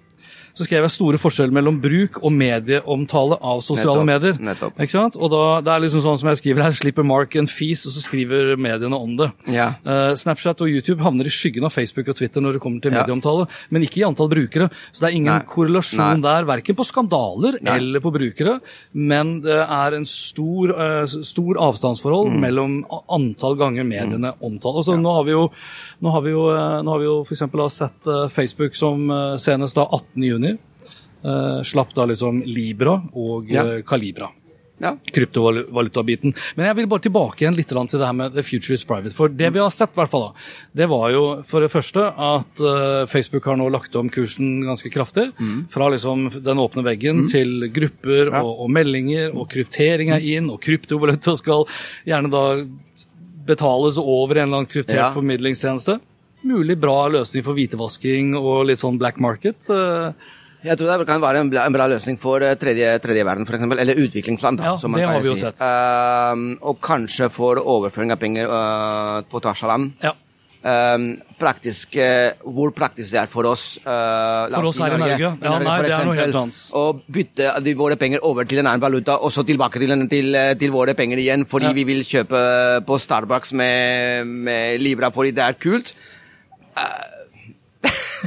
Så 0.55 0.67
skrev 0.67 0.85
jeg 0.85 0.93
store 0.95 1.19
forskjeller 1.23 1.53
mellom 1.57 1.79
bruk 1.83 2.19
og 2.23 2.33
medieomtale 2.33 3.39
av 3.41 3.63
sosiale 3.65 4.03
Nettopp, 4.05 4.11
medier. 4.11 4.39
nettopp. 4.51 4.81
Ikke 4.85 4.93
sant? 4.95 5.17
Og 5.17 5.31
da, 5.33 5.43
det 5.65 5.73
er 5.75 5.85
liksom 5.87 6.03
sånn 6.05 6.19
som 6.21 6.29
jeg 6.33 6.41
skriver 6.43 6.67
her, 6.67 6.75
slipper 6.77 7.07
Mark 7.07 7.37
en 7.41 7.49
fis, 7.51 7.85
og 7.89 7.95
så 7.95 8.03
skriver 8.05 8.53
mediene 8.61 8.99
om 8.99 9.15
det. 9.19 9.31
Ja. 9.53 9.71
Uh, 9.87 10.13
Snapchat 10.19 10.61
og 10.65 10.69
YouTube 10.73 11.03
havner 11.05 11.29
i 11.29 11.33
skyggen 11.33 11.65
av 11.69 11.73
Facebook 11.75 12.09
og 12.13 12.19
Twitter 12.19 12.45
når 12.45 12.59
det 12.59 12.63
kommer 12.65 12.83
til 12.85 12.93
Ja. 12.93 13.03
medieomtale, 13.03 13.47
men 13.71 13.83
ikke 13.87 14.03
i 14.03 14.05
antall 14.07 14.29
brukere. 14.33 14.69
Så 14.93 15.01
det 15.07 15.11
er 15.13 15.17
ingen 15.17 15.33
Nei. 15.39 15.47
korrelasjon 15.49 16.21
Nei. 16.21 16.27
der, 16.27 16.45
verken 16.49 16.77
på 16.77 16.85
skandaler 16.89 17.59
Nei. 17.63 17.77
eller 17.79 18.01
på 18.05 18.13
brukere, 18.13 18.59
men 18.93 19.41
det 19.45 19.61
er 19.63 19.95
en 19.97 20.05
stor, 20.05 20.75
uh, 20.77 21.07
stor 21.07 21.55
avstandsforhold 21.69 22.33
Mm. 22.33 22.41
mellom 22.41 22.75
antall 23.09 23.57
ganger 23.57 23.85
mediene 23.85 24.35
omtaler. 24.43 24.79
Altså, 24.83 24.97
Nå 25.01 25.15
har 25.17 25.25
vi 25.25 25.33
jo, 25.33 25.51
nå 26.03 26.11
har 26.13 26.21
vi 26.23 26.31
jo, 26.31 26.43
eh, 26.51 26.83
nå 26.83 26.91
har 26.93 26.99
vi 26.99 27.05
jo 27.09 27.25
for 27.25 27.35
eksempel 27.35 27.63
sett 27.71 28.07
uh, 28.07 28.29
Facebook 28.29 28.75
som 28.77 29.09
senest 29.39 29.75
da 29.75 29.85
18. 29.91 30.23
juni 30.23 30.42
slapp 31.65 31.95
da 31.95 32.05
liksom 32.07 32.43
Libra 32.47 33.01
og 33.15 33.49
Ja. 33.51 33.63
eh, 33.65 33.83
Calibra 33.83 34.29
Ja. 34.83 34.97
kryptovalutabiten. 35.13 36.35
Men 36.57 36.67
jeg 36.67 36.77
vil 36.77 36.87
bare 36.91 37.01
tilbake 37.05 37.37
igjen 37.45 37.55
litt 37.57 37.69
til 37.69 37.79
det 38.01 38.07
her 38.07 38.13
med 38.13 38.35
the 38.35 38.43
future 38.43 38.75
is 38.75 38.83
private. 38.85 39.13
For 39.15 39.29
det 39.29 39.53
vi 39.55 39.61
har 39.61 39.71
sett, 39.71 39.93
hvert 39.95 40.11
fall 40.11 40.25
da, 40.29 40.33
det 40.75 40.89
var 40.91 41.11
jo 41.13 41.43
for 41.47 41.61
det 41.61 41.71
første 41.71 42.03
at 42.11 42.61
eh, 42.61 43.07
Facebook 43.07 43.45
har 43.45 43.57
nå 43.57 43.69
lagt 43.71 43.95
om 43.95 44.11
kursen 44.11 44.65
ganske 44.67 44.91
kraftig. 44.91 45.29
Fra 45.71 45.89
liksom 45.89 46.31
den 46.43 46.59
åpne 46.59 46.83
veggen 46.83 47.29
til 47.31 47.69
grupper 47.71 48.33
og, 48.43 48.65
og 48.65 48.71
meldinger, 48.71 49.31
og 49.37 49.49
kryptering 49.51 50.11
er 50.11 50.21
inn, 50.21 50.51
og 50.51 50.61
kryptovaluta 50.61 51.37
skal 51.39 51.65
gjerne 52.05 52.31
da 52.33 52.45
betales 53.47 53.99
over 53.99 54.37
en 54.39 54.49
eller 54.49 54.57
annen 54.63 54.71
kryptert 54.71 54.97
Ja. 54.99 55.13
formidlingstjeneste. 55.15 56.01
Mulig 56.45 56.75
bra 56.81 57.09
løsning 57.09 57.45
for 57.45 57.55
hvitevasking 57.55 58.35
og 58.37 58.67
litt 58.67 58.79
sånn 58.79 58.99
black 58.99 59.19
market. 59.21 59.69
eh, 59.71 60.13
Jeg 60.63 60.79
tror 60.79 60.99
det 61.01 61.07
kan 61.09 61.21
være 61.23 61.41
en 61.43 61.51
bra, 61.51 61.65
en 61.67 61.75
bra 61.75 61.87
løsning 61.91 62.19
for 62.23 62.43
eh, 62.47 62.55
tredje, 62.55 62.93
tredje 63.03 63.25
verden, 63.27 63.47
eksempel, 63.49 63.81
eller 63.83 63.99
utviklingsland. 63.99 64.61
Da, 64.61 64.65
Ja, 64.73 64.77
som 64.79 64.93
man 64.95 65.01
vi 65.23 65.29
jo 65.33 65.35
si. 65.35 65.47
Ehm, 65.67 66.45
og 66.63 66.79
kanskje 66.81 67.31
for 67.35 67.59
overføring 67.59 68.13
av 68.15 68.21
penger 68.23 68.47
uh, 68.47 69.23
på 69.27 69.41
tvers 69.43 69.63
av 69.65 69.69
land. 69.75 69.93
ja. 70.03 70.15
Um, 70.63 71.17
praktisk, 71.41 71.97
uh, 71.99 72.39
hvor 72.47 72.71
praktisk 72.71 73.11
det 73.11 73.19
er 73.19 73.27
for 73.27 73.49
oss 73.51 73.81
Uh, 73.83 74.47
For 74.55 74.69
oss 74.69 74.79
her 74.79 74.95
i 74.95 74.99
Norge? 75.01 75.17
Ja, 75.19 75.31
Norge, 75.35 75.65
nei, 75.67 75.79
det 75.83 75.91
er 75.97 76.05
noe 76.07 76.15
helt 76.15 76.37
annet. 76.39 76.59
Å 76.71 76.83
bytte 77.17 77.49
de, 77.67 77.73
våre 77.75 77.97
penger 77.99 78.23
over 78.23 78.47
til 78.47 78.61
en 78.63 78.69
annen 78.71 78.85
valuta, 78.85 79.17
og 79.19 79.33
så 79.35 79.43
tilbake 79.43 79.83
til, 79.83 79.91
til, 80.07 80.39
til 80.61 80.71
våre 80.71 80.95
penger 80.95 81.19
igjen, 81.19 81.43
fordi 81.51 81.67
Ja. 81.67 81.73
vi 81.75 81.85
vil 81.91 82.05
kjøpe 82.07 82.45
på 82.87 83.01
Starbucks 83.03 83.51
med, 83.59 84.31
med 84.47 84.79
Libra 84.81 85.11
fordi 85.11 85.35
det 85.35 85.43
er 85.49 85.59
kult. 85.59 85.91
Eh, 86.79 87.12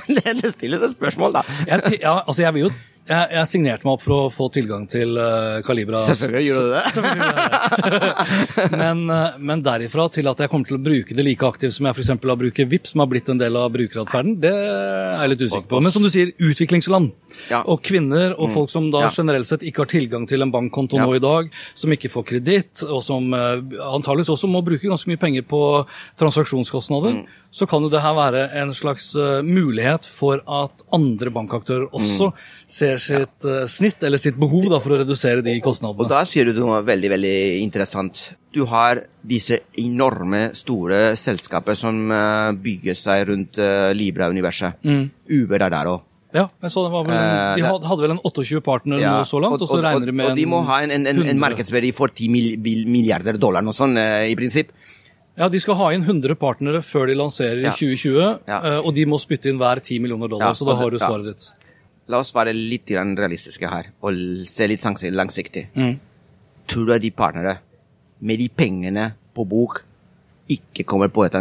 det 0.18 0.36
det 0.42 0.54
stilles 0.54 0.82
et 0.82 0.92
spørsmål, 0.98 1.34
da. 1.40 1.42
Jeg, 1.68 1.98
ja, 2.02 2.20
altså 2.28 2.42
jeg 2.42 2.54
vil 2.54 2.68
jo 2.68 2.72
jeg, 3.06 3.28
jeg 3.36 3.48
signerte 3.52 3.86
meg 3.86 3.94
opp 3.98 4.02
for 4.02 4.14
å 4.26 4.30
få 4.34 4.48
tilgang 4.54 4.88
til 4.90 5.14
uh, 5.20 5.62
Calibra. 5.66 6.00
Selvfølgelig 6.08 6.48
gjør 6.48 6.62
du 6.66 6.72
det. 6.74 6.84
men, 8.82 9.04
uh, 9.12 9.36
men 9.40 9.62
derifra 9.66 10.08
til 10.14 10.26
at 10.32 10.42
jeg 10.42 10.50
kommer 10.52 10.66
til 10.70 10.78
å 10.80 10.82
bruke 10.82 11.16
det 11.18 11.26
like 11.28 11.46
aktivt 11.46 11.76
som 11.78 11.86
jeg 11.90 11.98
f.eks. 12.00 12.10
har 12.16 12.40
brukt 12.42 12.62
VIP, 12.72 12.90
som 12.90 13.04
har 13.04 13.10
blitt 13.12 13.30
en 13.30 13.42
del 13.42 13.58
av 13.60 13.70
brukeratferden, 13.76 14.38
det 14.42 14.54
er 14.56 15.22
jeg 15.22 15.34
litt 15.36 15.46
usikker 15.46 15.70
på. 15.72 15.82
Men 15.86 15.94
som 15.96 16.06
du 16.06 16.10
sier, 16.14 16.34
utviklingsland. 16.42 17.12
Ja. 17.52 17.62
Og 17.70 17.82
kvinner 17.86 18.34
og 18.40 18.50
folk 18.56 18.72
som 18.74 18.90
da 18.94 19.06
Ja. 19.06 19.14
generelt 19.14 19.48
sett 19.50 19.64
ikke 19.68 19.84
har 19.86 19.92
tilgang 19.92 20.26
til 20.30 20.42
en 20.46 20.52
bankkonto 20.54 20.98
Ja. 20.98 21.06
nå 21.06 21.16
i 21.18 21.24
dag, 21.24 21.50
som 21.76 21.92
ikke 21.94 22.10
får 22.10 22.26
kreditt, 22.34 22.84
og 22.90 23.04
som 23.06 23.30
uh, 23.34 23.62
antageligvis 23.92 24.34
også 24.34 24.50
må 24.50 24.64
bruke 24.66 24.88
ganske 24.90 25.10
mye 25.12 25.20
penger 25.22 25.44
på 25.46 25.62
transaksjonskostnader, 26.18 27.14
Mm. 27.16 27.26
så 27.52 27.68
kan 27.70 27.82
jo 27.86 27.90
det 27.90 28.02
her 28.02 28.16
være 28.18 28.50
en 28.62 28.74
slags 28.74 29.14
uh, 29.16 29.42
mulighet 29.46 30.06
for 30.10 30.42
at 30.48 30.84
andre 30.94 31.30
bankaktører 31.32 31.88
også 31.94 32.32
Mm. 32.32 32.34
ser 32.68 32.95
sitt 33.02 33.46
ja. 33.48 33.68
snitt, 33.68 34.04
eller 34.04 34.22
sitt 34.22 34.38
behov 34.40 34.68
da, 34.72 34.80
for 34.84 34.96
å 34.96 35.00
redusere 35.04 35.44
de 35.46 35.54
kostnadene. 35.64 36.06
Og 36.06 36.10
da 36.12 36.24
sier 36.28 36.50
du 36.50 36.60
noe 36.62 36.82
veldig, 36.86 37.12
veldig 37.16 37.36
interessant. 37.64 38.24
Du 38.56 38.64
har 38.72 39.04
disse 39.26 39.62
enorme, 39.82 40.50
store 40.56 41.16
selskaper 41.20 41.76
som 41.80 42.12
eh, 42.12 42.52
bygger 42.66 43.00
seg 43.00 43.28
rundt 43.32 43.58
eh, 43.62 43.92
Libra-universet. 43.98 44.84
Uber 45.30 45.66
er 45.68 45.74
der 45.80 45.92
òg. 45.94 46.04
Ja, 46.36 46.50
jeg 46.66 46.72
så 46.74 46.84
den 46.84 46.92
var 46.92 47.06
vel 47.08 47.16
Eh, 47.16 47.56
De 47.56 47.64
hadde, 47.64 48.02
vel 48.02 48.12
en 48.18 48.20
28 48.20 48.60
partner 48.66 49.00
nå 49.00 49.22
så 49.28 49.40
langt, 49.40 49.62
og, 49.62 49.70
så 49.70 49.80
regner 49.80 50.10
de 50.10 50.16
med 50.16 50.34
og 50.34 50.36
de 50.36 50.46
må 50.52 50.60
ha 50.68 50.82
en, 50.84 50.92
en, 50.92 51.08
en, 51.08 51.22
en 51.32 51.40
markedsverdi 51.40 51.94
for 51.96 52.12
10 52.12 52.28
milliarder 52.60 53.40
dollar, 53.40 53.64
noe 53.64 53.76
sånt, 53.76 53.98
eh, 54.02 54.28
i 54.34 54.36
prinsipp. 54.36 54.74
Ja, 55.36 55.50
De 55.52 55.60
skal 55.60 55.76
ha 55.80 55.92
inn 55.96 56.04
100 56.04 56.36
partnere 56.40 56.82
før 56.84 57.08
de 57.12 57.16
lanserer 57.20 57.64
Ja. 57.64 57.72
i 57.72 57.76
2020, 57.76 58.40
Ja. 58.48 58.60
eh, 58.64 58.80
og 58.80 58.94
de 58.96 59.06
må 59.06 59.20
spytte 59.20 59.50
inn 59.52 59.60
hver 59.60 59.80
10 59.84 60.00
millioner 60.04 60.32
dollar, 60.32 60.48
Ja, 60.48 60.54
så 60.54 60.68
da 60.68 60.76
har 60.76 60.92
du 60.92 60.98
svaret 61.00 61.26
ditt. 61.26 61.52
La 62.08 62.20
oss 62.22 62.34
være 62.36 62.54
litt 62.54 62.92
realistiske 63.18 63.70
her, 63.70 63.90
og 64.06 64.14
se 64.46 64.68
litt 64.70 64.84
langsiktig. 65.16 65.68
Mm. 65.74 66.00
Tror 66.70 66.86
du 66.86 66.94
at 66.94 67.02
de 67.02 67.12
partnere, 67.12 67.58
med 68.22 68.40
de 68.40 68.48
pengene 68.50 69.14
på 69.36 69.46
bok, 69.50 69.84
ikke 70.50 70.86
kommer 70.86 71.10
på 71.10 71.26
et 71.26 71.34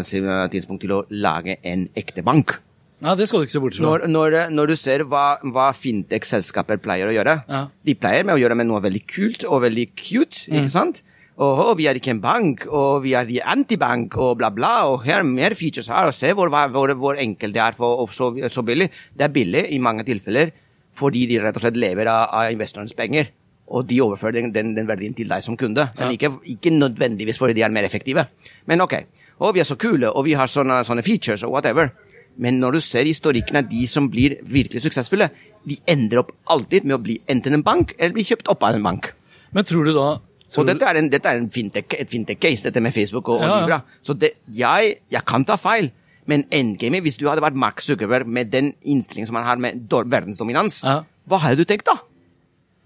tidspunkt 0.51 0.81
til 0.81 0.93
å 0.97 1.05
lage 1.11 1.59
en 1.63 1.89
ekte 1.95 2.25
bank? 2.25 2.57
Ja, 3.05 3.15
det 3.15 3.27
skal 3.29 3.43
du 3.43 3.45
ikke 3.45 3.53
se 3.53 3.61
bort 3.61 3.77
fra. 3.77 3.85
Når, 3.85 4.07
når, 4.09 4.37
når 4.55 4.71
du 4.71 4.77
ser 4.81 5.05
hva, 5.05 5.37
hva 5.43 5.67
fintech-selskaper 5.77 6.79
pleier 6.81 7.11
å 7.11 7.13
gjøre 7.13 7.35
Ja. 7.51 7.67
De 7.85 7.95
pleier 7.99 8.25
med 8.25 8.37
å 8.37 8.41
gjøre 8.41 8.57
med 8.57 8.69
noe 8.71 8.81
veldig 8.81 9.03
kult 9.11 9.45
og 9.45 9.65
veldig 9.67 9.89
cute, 9.99 10.47
Mm. 10.49 10.57
ikke 10.63 10.71
sant? 10.73 11.03
Og 11.35 11.61
«Å, 11.65 11.71
vi 11.75 11.89
er 11.91 11.99
ikke 11.99 12.13
en 12.13 12.21
bank, 12.23 12.65
og 12.71 13.01
vi 13.03 13.15
er 13.19 13.31
antibank, 13.51 14.15
og 14.23 14.37
bla, 14.39 14.53
bla, 14.55 14.75
og 14.87 15.01
her 15.03 15.19
er 15.19 15.27
mer 15.27 15.57
features 15.59 15.89
her, 15.91 16.07
og 16.07 16.15
se 16.15 16.31
hvor, 16.31 16.53
hvor, 16.71 16.93
hvor 16.95 17.19
enkelt 17.19 17.57
det 17.57 17.63
er 17.63 17.75
for, 17.75 18.05
og 18.05 18.13
så, 18.15 18.29
så 18.55 18.63
billig. 18.63 18.87
Det 19.11 19.27
er 19.27 19.33
billig 19.35 19.65
i 19.75 19.81
mange 19.83 20.05
tilfeller, 20.07 20.53
fordi 20.95 21.25
de 21.27 21.41
rett 21.43 21.57
og 21.59 21.65
slett 21.65 21.81
lever 21.81 22.07
av, 22.07 22.29
av 22.39 22.53
investorens 22.55 22.95
penger. 22.95 23.33
Og 23.75 23.89
de 23.89 23.99
overfører 24.05 24.37
den, 24.37 24.53
den, 24.55 24.75
den 24.77 24.87
verdien 24.87 25.17
til 25.17 25.27
deg 25.27 25.43
som 25.43 25.57
kunde. 25.59 25.89
Men 25.99 26.13
ikke, 26.15 26.31
ikke 26.53 26.71
nødvendigvis 26.71 27.41
fordi 27.41 27.57
de 27.59 27.65
er 27.67 27.73
mer 27.75 27.89
effektive. 27.89 28.27
Men 28.71 28.85
ok, 28.85 28.95
og 29.43 29.57
vi 29.57 29.63
er 29.65 29.67
så 29.67 29.79
kule, 29.81 30.13
og 30.13 30.29
vi 30.29 30.37
har 30.39 30.53
sånne, 30.53 30.85
sånne 30.87 31.03
features, 31.03 31.43
og 31.43 31.57
whatever. 31.57 31.91
Men 32.39 32.61
når 32.63 32.77
du 32.77 32.85
ser 32.85 33.09
historikken 33.09 33.59
av 33.59 33.67
de 33.73 33.89
som 33.91 34.07
blir 34.13 34.37
virkelig 34.47 34.85
suksessfulle, 34.85 35.33
de 35.67 35.81
ender 35.91 36.23
opp 36.23 36.31
alltid 36.53 36.87
med 36.87 36.95
å 36.95 37.03
bli 37.03 37.19
enten 37.31 37.59
en 37.59 37.67
bank, 37.67 37.97
eller 37.99 38.15
bli 38.15 38.27
kjøpt 38.29 38.53
opp 38.55 38.63
av 38.69 38.79
en 38.79 38.87
bank. 38.87 39.11
Men 39.57 39.67
tror 39.67 39.89
du 39.89 39.95
da 39.97 40.09
tror 40.51 40.63
Og 40.65 40.71
dette 40.71 40.89
er, 40.91 41.01
en, 41.01 41.11
dette 41.13 41.31
er 41.31 41.41
en 41.41 41.51
fintech, 41.51 41.97
et 41.99 42.11
fintech-case, 42.11 42.69
dette 42.69 42.83
med 42.85 42.95
Facebook 42.95 43.29
og, 43.33 43.41
Ja, 43.43 43.51
og 43.51 43.63
Libra. 43.65 43.81
Så 44.05 44.17
det, 44.19 44.35
jeg, 44.53 44.97
jeg 45.11 45.25
kan 45.25 45.45
ta 45.49 45.57
feil, 45.61 45.91
men 46.31 46.47
endgame, 46.53 47.01
hvis 47.05 47.17
du 47.21 47.27
hadde 47.29 47.45
vært 47.45 47.57
Mark 47.61 47.81
Zuckerberg 47.85 48.29
med 48.29 48.53
den 48.53 48.75
innstillingen 48.83 49.29
som 49.29 49.37
han 49.41 49.49
har 49.49 49.61
med 49.61 49.87
verdensdominans, 49.89 50.83
Ja. 50.85 51.03
hva 51.29 51.41
hadde 51.41 51.65
du 51.65 51.69
tenkt 51.69 51.89
da? 51.89 51.99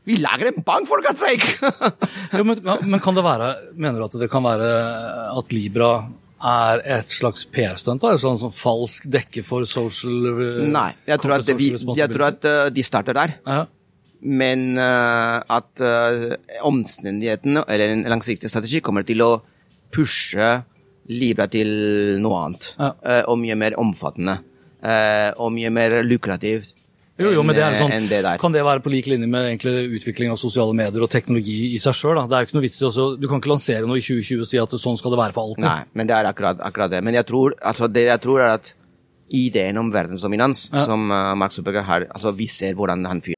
Vi 0.08 0.16
lager 0.16 0.48
en 0.48 0.62
bank, 0.64 0.86
for 0.88 1.02
God's 1.04 1.20
sake! 1.20 1.58
Jo, 2.38 2.44
men, 2.48 2.62
men 2.88 3.00
kan 3.04 3.14
det 3.18 3.24
være 3.26 3.50
Mener 3.76 3.98
du 4.00 4.06
at 4.06 4.16
det 4.22 4.30
kan 4.32 4.46
være 4.46 4.70
at 5.36 5.52
Libra 5.52 5.90
er 6.38 6.80
et 6.96 7.10
slags 7.12 7.44
PR-stunt? 7.50 8.00
da? 8.00 8.14
Sånn 8.16 8.38
som 8.40 8.52
falsk 8.54 9.08
dekke 9.10 9.42
for 9.44 9.66
social 9.68 10.30
eh, 10.30 10.62
Nei, 10.70 10.92
jeg 11.10 11.20
tror 11.20 11.34
at, 11.40 11.50
vi, 11.58 11.72
jeg 11.98 12.12
tror 12.14 12.26
at 12.30 12.46
uh, 12.46 12.68
de 12.72 12.84
starter 12.86 13.18
der. 13.18 13.34
Men 14.20 14.72
uh, 14.80 15.38
at 15.46 15.82
uh, 15.84 16.34
omstendighetene, 16.66 17.62
eller 17.70 17.94
en 17.94 18.02
langsiktig 18.10 18.50
strategi, 18.50 18.80
kommer 18.82 19.06
til 19.06 19.22
å 19.22 19.36
pushe 19.94 20.58
Libra 21.08 21.46
til 21.48 21.70
noe 22.20 22.40
annet. 22.44 22.66
Ja. 22.76 22.90
Uh, 23.00 23.22
og 23.32 23.38
mye 23.40 23.54
mer 23.56 23.78
omfattende. 23.80 24.40
Og 24.78 25.48
mye 25.50 25.72
mer 25.74 25.96
lukrativt 26.06 26.68
Jo, 27.18 27.32
jo, 27.34 27.40
men 27.42 27.56
det 27.56 27.64
er 27.64 27.74
sånn, 27.74 28.04
det. 28.06 28.20
Kan 28.38 28.54
det 28.54 28.60
være 28.62 28.78
på 28.84 28.92
lik 28.92 29.08
linje 29.10 29.26
med 29.26 29.48
egentlig 29.48 29.96
utvikling 29.98 30.30
av 30.30 30.38
sosiale 30.38 30.70
medier 30.78 31.02
og 31.02 31.10
teknologi 31.10 31.72
i 31.74 31.80
seg 31.82 31.96
sjøl? 31.98 32.20
Det 32.30 32.36
er 32.36 32.44
jo 32.44 32.46
ikke 32.46 32.56
noe 32.60 32.62
vits 32.62 32.78
i 32.78 32.86
også, 32.86 33.06
Du 33.18 33.26
kan 33.26 33.42
ikke 33.42 33.50
lansere 33.50 33.88
noe 33.90 33.98
i 33.98 34.04
2020 34.06 34.44
og 34.44 34.50
si 34.52 34.60
at 34.62 34.76
sånn 34.84 35.00
skal 35.00 35.16
det 35.16 35.18
være 35.18 35.34
for 35.34 35.50
alltid. 35.50 35.64
Nei, 35.66 35.80
men 35.98 36.06
det 36.12 36.14
er 36.14 36.28
akkurat, 36.30 36.62
akkurat 36.62 36.92
det. 36.94 37.00
Men 37.08 37.18
jeg 37.18 37.26
tror, 37.26 37.56
altså 37.58 37.90
det 37.90 38.06
jeg 38.06 38.22
tror 38.22 38.44
er 38.44 38.54
at 38.60 38.70
ideen 39.34 39.82
om 39.82 39.90
verdensdominans 39.92 40.68
Ja. 40.70 40.84
som 40.86 41.10
uh, 41.10 41.34
Mark 41.34 41.52
Zuckerberg 41.52 41.84
har, 41.90 42.06
altså 42.14 42.30
vi 42.38 42.46
ser 42.46 42.78
hvordan 42.78 43.02
han 43.10 43.20
fyrer 43.24 43.37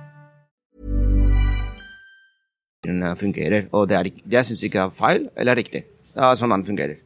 eh, 2.87 3.15
fungerer. 3.15 3.67
Og 3.71 3.87
det, 3.89 3.97
er, 3.97 4.09
jeg 4.37 4.47
syns 4.47 4.63
ikke 4.63 4.85
er 4.85 4.97
feil 4.97 5.29
eller 5.35 5.59
riktig. 5.59 5.85
Det 6.11 6.25
er 6.25 6.39
sånn 6.39 6.51
man 6.51 6.65
fungerer. 6.67 6.97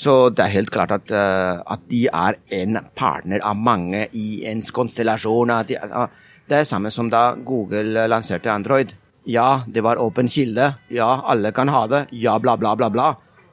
Så 0.00 0.30
det 0.32 0.44
er 0.44 0.54
helt 0.54 0.70
klart 0.72 0.92
at, 0.94 1.10
uh, 1.12 1.60
at 1.68 1.82
de 1.90 2.06
er 2.08 2.38
en 2.56 2.78
partner 2.96 3.42
av 3.44 3.58
mange 3.58 4.06
i 4.16 4.46
en 4.48 4.62
konstellasjon. 4.62 5.52
De, 5.68 5.76
uh, 5.76 6.06
det 6.48 6.56
er 6.56 6.68
samme 6.68 6.92
som 6.94 7.10
da 7.12 7.34
Google 7.36 8.06
lanserte 8.08 8.48
Android. 8.52 8.94
Ja, 9.28 9.62
det 9.68 9.82
var 9.84 10.00
åpen 10.00 10.30
kilde. 10.32 10.70
Ja, 10.88 11.10
alle 11.28 11.52
kan 11.52 11.68
ha 11.68 11.84
det. 11.90 12.06
Ja, 12.16 12.38
bla, 12.38 12.56
bla, 12.56 12.72
bla, 12.76 12.88
bla. 12.88 13.10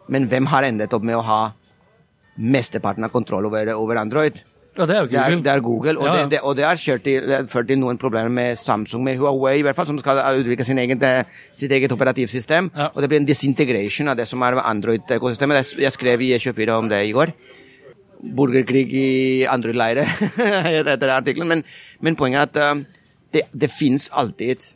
Men 0.07 0.29
hvem 0.31 0.47
har 0.47 0.63
endet 0.63 0.93
opp 0.95 1.03
med 1.03 1.17
å 1.17 1.25
ha 1.27 1.41
mesteparten 2.37 3.03
av 3.03 3.11
kontroll 3.11 3.49
over, 3.49 3.73
over 3.75 3.99
Android? 3.99 4.39
Ja, 4.77 4.85
det 4.85 4.95
er 4.95 4.99
jo 5.01 5.07
Det 5.07 5.17
er, 5.17 5.29
Google. 5.29 5.43
det 5.43 5.51
er 5.53 5.59
Google, 5.65 5.97
og, 5.99 6.05
Ja, 6.05 6.13
ja. 6.15 6.21
det, 6.23 6.29
det, 6.31 6.39
og 6.43 6.55
det 6.55 6.63
har 6.65 6.75
kjørt 6.77 7.03
til, 7.03 7.31
ført 7.49 7.67
til 7.67 7.79
noen 7.81 7.97
problemer 7.97 8.29
med 8.29 8.57
Samsung, 8.61 9.03
med 9.03 9.17
Huawei 9.17 9.57
i 9.59 9.61
hvert 9.65 9.75
fall, 9.75 9.87
som 9.89 9.97
skal 9.99 10.21
utvikle 10.41 10.65
sin 10.65 10.77
egen, 10.77 11.01
eh, 11.03 11.23
sitt 11.53 11.71
eget 11.71 11.91
operativsystem. 11.91 12.69
Ja. 12.77 12.89
Og 12.93 13.01
det 13.01 13.09
blir 13.09 13.19
en 13.19 13.25
disintegration 13.25 14.07
av 14.07 14.17
det 14.17 14.27
som 14.27 14.41
er 14.43 14.59
Android-ekosystemet. 14.61 15.75
Jeg- 15.79 15.91
skrev 15.97 16.21
i 16.21 16.33
E24 16.37 16.69
om 16.77 16.89
det 16.89 17.01
i 17.07 17.11
går. 17.11 17.33
Borgerkrig 18.35 18.87
i 18.93 19.45
Android-leire, 19.45 20.05
etter 20.93 21.09
artikkelen. 21.13 21.47
Men, 21.47 21.63
men 22.01 22.15
poenget 22.15 22.55
er 22.57 22.61
at 22.71 22.77
eh, 22.77 22.83
det, 23.33 23.41
det 23.53 23.69
finnes 23.71 24.09
alltid 24.13 24.73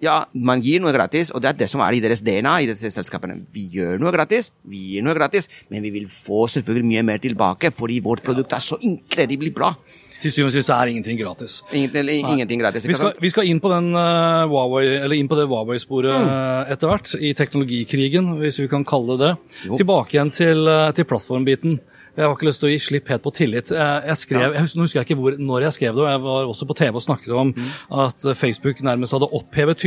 ja, 0.00 0.24
man 0.34 0.62
gir 0.64 0.80
noe 0.80 0.92
gratis, 0.96 1.30
og 1.34 1.42
det 1.44 1.50
er 1.50 1.58
det 1.62 1.70
som 1.70 1.82
er 1.84 1.92
i 1.96 2.00
deres 2.00 2.22
DNA 2.24 2.54
i 2.64 2.68
disse 2.70 2.90
selskapene. 2.94 3.40
Vi 3.52 3.66
gjør 3.74 3.98
noe 4.00 4.12
gratis, 4.14 4.50
vi 4.64 4.78
gir 4.94 5.04
noe 5.04 5.14
gratis, 5.18 5.48
men 5.70 5.82
vi 5.84 5.90
vil 5.90 6.06
få 6.08 6.46
selvfølgelig 6.48 6.88
mye 6.88 7.02
mer 7.12 7.18
tilbake, 7.20 7.72
fordi 7.76 8.00
vårt 8.04 8.22
produkt 8.24 8.52
er 8.56 8.64
så 8.64 8.78
inkredibelt 8.80 9.54
bra. 9.56 9.74
Til 10.20 10.32
syvende 10.34 10.50
og 10.50 10.56
sist 10.58 10.68
er 10.68 10.88
ingenting 10.90 11.16
gratis. 11.16 11.62
Ingenting, 11.72 12.10
ingenting 12.28 12.60
gratis. 12.60 12.84
Vi 12.84 12.92
skal, 12.92 13.14
vi 13.20 13.30
skal 13.32 13.46
inn 13.48 13.60
på, 13.60 13.70
den, 13.72 13.86
uh, 13.96 14.44
Huawei, 14.50 14.82
eller 14.98 15.16
inn 15.16 15.28
på 15.30 15.38
det 15.38 15.46
Huawei-sporet 15.48 16.12
Mm. 16.12 16.28
eh, 16.28 16.72
etter 16.74 16.90
hvert, 16.90 17.14
i 17.16 17.30
teknologikrigen, 17.32 18.34
hvis 18.40 18.58
vi 18.60 18.68
kan 18.68 18.84
kalle 18.84 19.16
det 19.16 19.30
det. 19.30 19.78
Tilbake 19.80 20.16
igjen 20.18 20.30
til, 20.30 20.68
uh, 20.68 20.90
til 20.92 21.04
plattformbiten. 21.08 21.78
Jeg 22.16 22.26
har 22.26 22.34
ikke 22.34 22.46
lyst 22.48 22.60
til 22.60 22.68
å 22.68 22.72
gi 22.72 22.78
slipp 22.82 23.08
helt 23.08 23.22
på 23.22 23.32
tillit. 23.32 23.70
Jeg, 23.70 24.02
jeg 24.10 24.16
skrev, 24.18 24.52
jeg 24.56 24.62
husker, 24.64 24.78
nå 24.80 24.84
husker 24.86 24.98
jeg 25.00 25.06
ikke 25.08 25.18
hvor, 25.20 25.36
når 25.38 25.62
jeg 25.68 25.72
skrev 25.78 25.94
det, 25.94 26.02
og 26.04 26.10
jeg 26.10 26.20
var 26.24 26.48
også 26.50 26.66
på 26.70 26.76
TV 26.80 26.94
og 26.98 27.04
snakket 27.04 27.34
om 27.36 27.52
Mm. 27.56 27.68
at 28.06 28.24
eh, 28.24 28.34
Facebook 28.34 28.80
nærmest 28.82 29.12
hadde 29.14 29.28
opphevet 29.36 29.78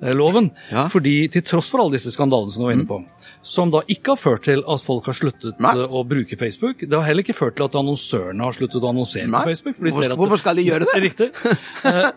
tyngdeloven. 0.00 0.50
Ja. 0.72 0.86
Fordi 0.92 1.14
til 1.32 1.42
tross 1.46 1.68
for 1.72 1.82
alle 1.84 1.96
disse 1.98 2.12
skandalene 2.14 2.52
som 2.54 2.62
du 2.64 2.66
var 2.68 2.74
inne 2.76 2.88
på, 2.88 2.98
som 3.44 3.70
da 3.72 3.82
ikke 3.90 4.14
har 4.14 4.20
ført 4.20 4.44
til 4.48 4.62
at 4.66 4.84
folk 4.84 5.06
har 5.10 5.16
sluttet 5.16 5.60
Nei. 5.62 5.72
eh, 5.76 5.84
å 5.88 6.02
bruke 6.08 6.36
Facebook, 6.40 6.80
det 6.84 6.92
har 6.96 7.06
heller 7.08 7.24
ikke 7.24 7.36
ført 7.36 7.56
til 7.58 7.66
at 7.68 7.76
annonsørene 7.78 8.44
har 8.44 8.56
sluttet 8.56 8.82
å 8.84 8.90
annonsere 8.92 9.28
Nei. 9.28 9.42
på 9.44 9.52
Facebook. 9.52 9.76
de 9.78 9.84
Hvorfor- 9.90 10.02
ser 10.02 10.12
at 10.12 10.18
hvorfor 10.18 10.38
skal 10.42 10.56
de 10.56 10.66
gjøre 10.68 10.88
det? 10.88 11.02
Riktig. 11.08 11.30
Eh, 11.84 12.10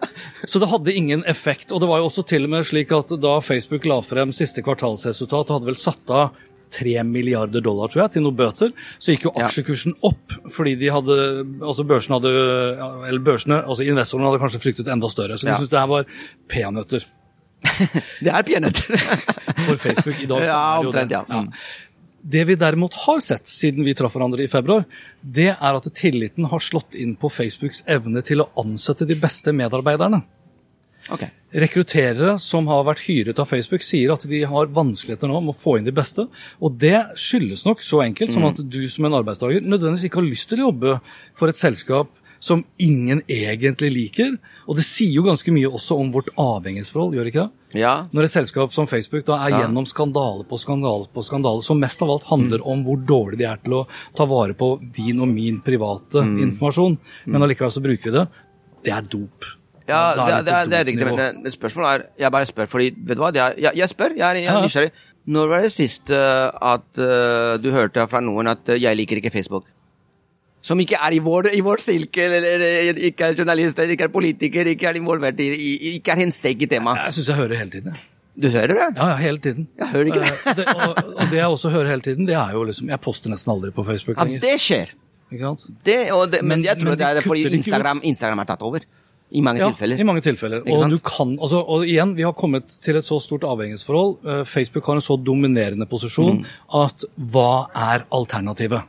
Så 0.48 0.60
det 0.60 0.70
hadde 0.70 0.94
ingen 0.96 1.24
effekt. 1.28 1.72
Og 1.72 1.82
det 1.82 1.90
var 1.90 2.00
jo 2.00 2.08
også 2.10 2.26
til 2.28 2.44
og 2.48 2.50
med 2.50 2.66
slik 2.66 2.92
at 2.96 3.10
da 3.22 3.40
Facebook 3.44 3.86
la 3.86 4.00
frem 4.02 4.32
siste 4.32 4.62
kvartalsresultat, 4.64 5.50
og 5.50 5.60
hadde 5.60 5.66
vel 5.72 5.76
satt 5.80 6.10
av 6.10 6.32
3 6.74 7.04
milliarder 7.08 7.62
dollar 7.66 7.90
tror 7.92 8.04
jeg, 8.04 8.12
til 8.18 8.24
noen 8.26 8.38
bøter, 8.38 8.72
så 9.00 9.14
gikk 9.14 9.28
jo 9.30 9.34
aksjekursen 9.42 9.96
opp. 10.08 10.36
Fordi 10.54 10.76
de 10.80 10.90
hadde, 10.94 11.18
altså 11.62 11.86
børsene 11.88 12.20
hadde, 12.20 12.34
eller 13.10 13.24
børsene, 13.26 13.62
altså 13.66 13.86
investorene 13.88 14.30
hadde 14.32 14.42
kanskje 14.44 14.62
fryktet 14.64 14.92
enda 14.94 15.10
større. 15.12 15.38
Så 15.38 15.48
de 15.48 15.54
Ja. 15.54 15.58
syntes 15.62 15.74
det 15.74 15.80
her 15.80 15.88
var 15.92 16.06
peanøtter 16.52 17.06
Det 18.24 18.30
er 18.30 18.44
peanøtter. 18.46 18.98
for 19.66 19.76
Facebook 19.82 20.20
i 20.22 20.28
dag. 20.30 20.44
Ja, 20.46 20.62
omtrent, 20.80 21.12
ja. 21.12 21.24
Mm. 21.28 21.50
Det 22.28 22.44
vi 22.50 22.56
derimot 22.60 22.94
har 23.06 23.20
sett 23.24 23.48
siden 23.48 23.86
vi 23.88 23.94
traff 23.96 24.14
hverandre 24.18 24.44
i 24.44 24.50
februar, 24.52 24.84
det 25.24 25.50
er 25.56 25.78
at 25.78 25.88
tilliten 25.96 26.46
har 26.52 26.60
slått 26.60 26.96
inn 27.00 27.16
på 27.20 27.30
Facebooks 27.32 27.84
evne 27.88 28.22
til 28.26 28.44
å 28.44 28.50
ansette 28.60 29.08
de 29.08 29.16
beste 29.16 29.54
medarbeiderne. 29.56 30.22
Ok. 31.10 31.24
Rekrutterere 31.54 32.34
som 32.40 32.68
har 32.68 32.84
vært 32.88 33.06
hyret 33.08 33.40
av 33.40 33.48
Facebook, 33.48 33.82
sier 33.86 34.12
at 34.14 34.26
de 34.28 34.42
har 34.50 34.68
vanskeligheter 34.76 35.30
nå 35.32 35.40
med 35.42 35.56
å 35.56 35.58
få 35.58 35.78
inn 35.80 35.86
de 35.88 35.94
beste. 35.96 36.28
Og 36.62 36.78
det 36.82 37.00
skyldes 37.16 37.64
nok 37.66 37.80
så 37.86 38.02
enkelt 38.04 38.34
som 38.36 38.44
at 38.50 38.60
du 38.70 38.82
som 38.92 39.06
en 39.08 39.16
arbeidstaker 39.22 39.64
nødvendigvis 39.64 40.10
ikke 40.10 40.20
har 40.22 40.28
lyst 40.30 40.50
til 40.52 40.60
å 40.60 40.68
jobbe 40.72 40.98
for 41.38 41.48
et 41.52 41.56
selskap 41.60 42.12
som 42.40 42.60
ingen 42.78 43.24
egentlig 43.28 43.90
liker. 43.96 44.36
Og 44.68 44.76
det 44.78 44.84
sier 44.86 45.10
jo 45.16 45.24
ganske 45.26 45.50
mye 45.56 45.72
også 45.74 45.96
om 45.98 46.12
vårt 46.14 46.30
avhengighetsforhold, 46.38 47.16
gjør 47.16 47.26
det 47.26 47.32
ikke 47.34 47.46
det? 47.48 47.80
Ja. 47.82 47.94
Når 48.14 48.28
et 48.28 48.32
selskap 48.36 48.72
som 48.76 48.86
Facebook 48.88 49.26
da 49.26 49.40
er 49.48 49.50
Ja. 49.50 49.62
gjennom 49.64 49.88
skandale 49.90 50.46
på 50.48 50.60
skandale 50.60 51.08
på 51.12 51.24
skandale, 51.26 51.64
som 51.64 51.80
mest 51.80 52.02
av 52.02 52.10
alt 52.12 52.24
handler 52.26 52.60
Mm. 52.60 52.68
om 52.68 52.84
hvor 52.86 52.98
dårlig 53.06 53.38
de 53.40 53.46
er 53.46 53.58
til 53.64 53.74
å 53.74 53.88
ta 54.16 54.26
vare 54.26 54.54
på 54.54 54.80
din 54.94 55.20
og 55.22 55.28
min 55.30 55.60
private 55.62 56.22
Mm. 56.22 56.40
informasjon, 56.52 56.98
men 57.26 57.42
allikevel 57.42 57.72
så 57.72 57.82
bruker 57.82 58.04
vi 58.04 58.12
det, 58.12 58.28
det 58.84 58.94
er 58.94 59.02
dop. 59.02 59.44
Ja, 59.88 60.00
det, 60.16 60.24
er 60.24 60.42
det, 60.44 60.54
er, 60.54 60.66
det 60.68 60.80
er 60.80 60.86
riktig, 60.90 61.06
men, 61.08 61.44
men 61.44 61.54
spørsmålet 61.54 61.90
er 61.94 62.02
Jeg 62.20 62.32
bare 62.36 62.46
spør, 62.50 62.68
fordi 62.68 62.90
Vet 62.92 63.16
du 63.16 63.22
hva? 63.24 63.30
Er, 63.32 63.56
jeg, 63.58 63.72
jeg 63.80 63.90
spør, 63.94 64.18
jeg 64.18 64.26
er, 64.28 64.42
jeg 64.44 64.52
er 64.52 64.66
nysgjerrig. 64.66 64.92
Når 65.28 65.48
var 65.52 65.64
det 65.64 65.72
sist 65.76 66.12
eh, 66.16 66.68
at 66.74 67.00
uh, 67.04 67.56
du 67.60 67.72
hørte 67.76 68.06
fra 68.08 68.22
noen 68.24 68.48
at 68.48 68.70
uh, 68.72 68.76
'jeg 68.80 68.96
liker 68.96 69.20
ikke 69.20 69.32
Facebook'? 69.34 69.68
Som 70.64 70.80
ikke 70.80 71.00
er 71.00 71.16
i 71.16 71.20
vår, 71.24 71.50
i 71.56 71.60
vår 71.64 71.80
silke, 71.84 72.24
eller 72.24 72.44
eller, 72.44 73.00
ikke 73.10 73.26
er 73.26 73.36
journalist, 73.40 73.80
eller 73.80 73.96
ikke 73.96 74.08
er 74.08 74.14
politiker, 74.14 74.68
ikke 74.68 74.88
er 74.88 75.00
involvert 75.00 75.40
i, 75.40 75.48
i 75.56 75.96
Ikke 75.96 76.12
er 76.12 76.24
en 76.24 76.32
stake 76.32 76.64
i 76.64 76.70
temaet. 76.72 77.06
Jeg 77.06 77.14
syns 77.20 77.28
jeg 77.32 77.36
hører 77.36 77.56
hele 77.56 77.72
tiden. 77.72 77.98
Du 78.38 78.48
hører 78.54 78.68
det? 78.68 78.78
Ja, 78.96 79.10
ja, 79.10 79.16
hele 79.18 79.38
tiden. 79.42 79.68
Jeg 79.80 79.88
hører 79.88 80.12
ikke 80.12 80.20
det. 80.20 80.56
Det 80.58 80.68
og, 80.76 80.98
og 81.16 81.24
det 81.32 81.40
jeg 81.40 81.48
også 81.48 81.70
hører 81.74 81.88
hele 81.90 82.02
tiden, 82.02 82.28
det 82.28 82.36
er 82.36 82.52
jo 82.54 82.64
liksom 82.64 82.90
Jeg 82.90 83.00
poster 83.02 83.30
nesten 83.34 83.52
aldri 83.52 83.72
på 83.72 83.86
Facebook 83.88 84.20
Ja, 84.20 84.40
det 84.44 84.56
skjer. 84.62 84.94
Ikke 85.32 85.44
sant? 85.44 85.66
Det, 85.86 85.98
det, 86.32 86.42
men, 86.44 86.60
Men- 86.60 86.66
jeg 86.66 86.78
tror 86.78 86.92
men 86.92 87.00
de 87.00 87.04
det 87.04 87.24
er 87.24 87.26
fordi. 87.26 87.48
Instagram, 87.58 88.02
Instagram 88.04 88.40
er 88.40 88.50
tatt 88.52 88.62
over. 88.62 88.86
I 89.32 89.42
mange 89.42 89.60
Ja, 89.60 89.70
tilfeller. 89.72 90.00
i 90.00 90.04
mange 90.08 90.22
tilfeller. 90.22 90.62
Og 90.72 90.90
du 90.90 90.98
kan, 91.00 91.38
altså, 91.42 91.60
og 91.68 91.84
igjen, 91.86 92.16
vi 92.16 92.24
har 92.24 92.32
kommet 92.32 92.66
til 92.66 92.96
et 92.96 93.04
så 93.04 93.20
stort 93.20 93.44
avhengighetsforhold. 93.44 94.14
Eh, 94.26 94.44
Facebook 94.46 94.86
har 94.86 94.96
en 94.96 95.02
så 95.02 95.18
dominerende 95.22 95.86
posisjon 95.86 96.38
Mm. 96.38 96.46
at 96.84 97.04
hva 97.20 97.68
er 97.76 98.06
alternativet? 98.12 98.84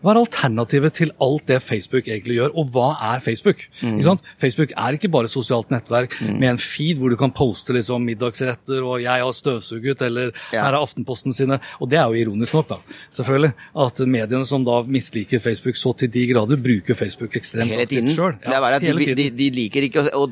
Hva 0.00 0.14
er 0.14 0.20
alternativet 0.22 0.94
til 0.96 1.10
alt 1.20 1.44
det 1.50 1.58
Facebook 1.62 2.06
egentlig 2.08 2.38
gjør, 2.38 2.54
og 2.56 2.70
hva 2.72 2.86
er 3.12 3.20
Facebook? 3.20 3.66
Mm. 3.82 4.00
Facebook 4.40 4.72
er 4.72 4.96
ikke 4.96 5.10
bare 5.12 5.28
et 5.28 5.34
sosialt 5.34 5.68
nettverk 5.70 6.16
med 6.24 6.48
en 6.54 6.60
feed 6.60 6.96
hvor 7.00 7.12
du 7.12 7.18
kan 7.20 7.32
poste 7.36 7.74
liksom 7.76 8.06
middagsretter 8.08 8.80
og 8.80 9.00
'jeg 9.02 9.20
har 9.20 9.32
støvsuget' 9.36 10.02
eller 10.02 10.32
Ja. 10.52 10.64
'her 10.64 10.72
er 10.72 10.80
Aftenposten 10.80 11.32
sine'. 11.32 11.60
Og 11.80 11.90
det 11.90 11.98
er 11.98 12.08
jo 12.08 12.14
ironisk 12.16 12.54
nok, 12.54 12.68
da, 12.68 12.76
selvfølgelig. 13.10 13.52
At 13.76 13.98
mediene 14.06 14.46
som 14.46 14.64
da 14.64 14.82
misliker 14.82 15.38
Facebook 15.38 15.76
så 15.76 15.92
til 15.96 16.08
de 16.08 16.26
grader, 16.32 16.56
bruker 16.56 16.94
Facebook 16.94 17.36
ekstremt 17.36 17.70
aktivt 17.72 18.16
sjøl. 18.16 18.34
at 18.44 18.82
de, 18.82 19.14
de, 19.14 19.30
de 19.30 19.50
liker 19.50 19.82
ikke 19.82 20.00
å, 20.00 20.22
å 20.22 20.26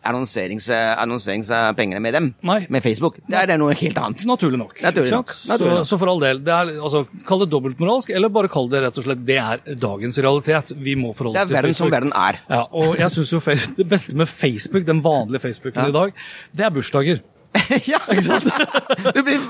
dele 0.00 0.10
annonserings, 0.10 0.68
annonseringspengene 0.70 2.00
med 2.00 2.14
dem. 2.14 2.34
Nei. 2.42 2.66
Med 2.72 2.82
Facebook. 2.82 3.18
Det 3.28 3.36
er 3.36 3.46
det 3.50 3.58
noe 3.60 3.74
helt 3.76 3.98
annet. 4.00 4.24
Naturlig 4.28 4.58
nok. 4.58 4.74
Naturlig 4.82 5.12
nok. 5.12 5.32
Naturlig 5.48 5.72
så, 5.72 5.78
nok. 5.80 5.86
så 5.86 5.98
for 6.00 6.08
all 6.12 6.20
del, 6.22 6.40
det 6.44 6.52
er, 6.54 6.72
altså, 6.80 7.04
kall 7.28 7.40
det 7.44 7.50
dobbeltmoralsk, 7.52 8.10
eller 8.16 8.32
bare 8.32 8.48
kall 8.52 8.68
det 8.72 8.82
rett 8.86 9.00
og 9.00 9.04
slett 9.06 9.24
det 9.28 9.38
er 9.42 9.64
dagens 9.80 10.18
realitet. 10.18 10.72
Vi 10.76 10.94
må 10.96 11.12
forholde 11.16 11.38
Det 11.38 11.44
oss 11.44 11.50
er 11.50 11.52
til 11.52 11.58
verden 11.60 11.74
som 11.76 11.86
Facebook. 11.86 11.96
verden 11.98 12.12
er. 12.16 12.40
Ja, 12.50 12.62
og 12.72 12.96
jeg 12.98 13.10
synes 13.10 13.32
jo 13.32 13.40
Det 13.76 13.88
beste 13.88 14.16
med 14.16 14.28
Facebook, 14.28 14.86
den 14.86 15.02
vanlige 15.02 15.40
Facebooken 15.40 15.82
Ja. 15.82 15.88
i 15.88 15.92
dag, 15.92 16.12
det 16.56 16.64
er 16.64 16.70
bursdager. 16.70 17.20
ja, 17.90 17.98
ikke 18.10 18.22
sant? 18.22 18.46
Du 19.16 19.22
blir, 19.26 19.42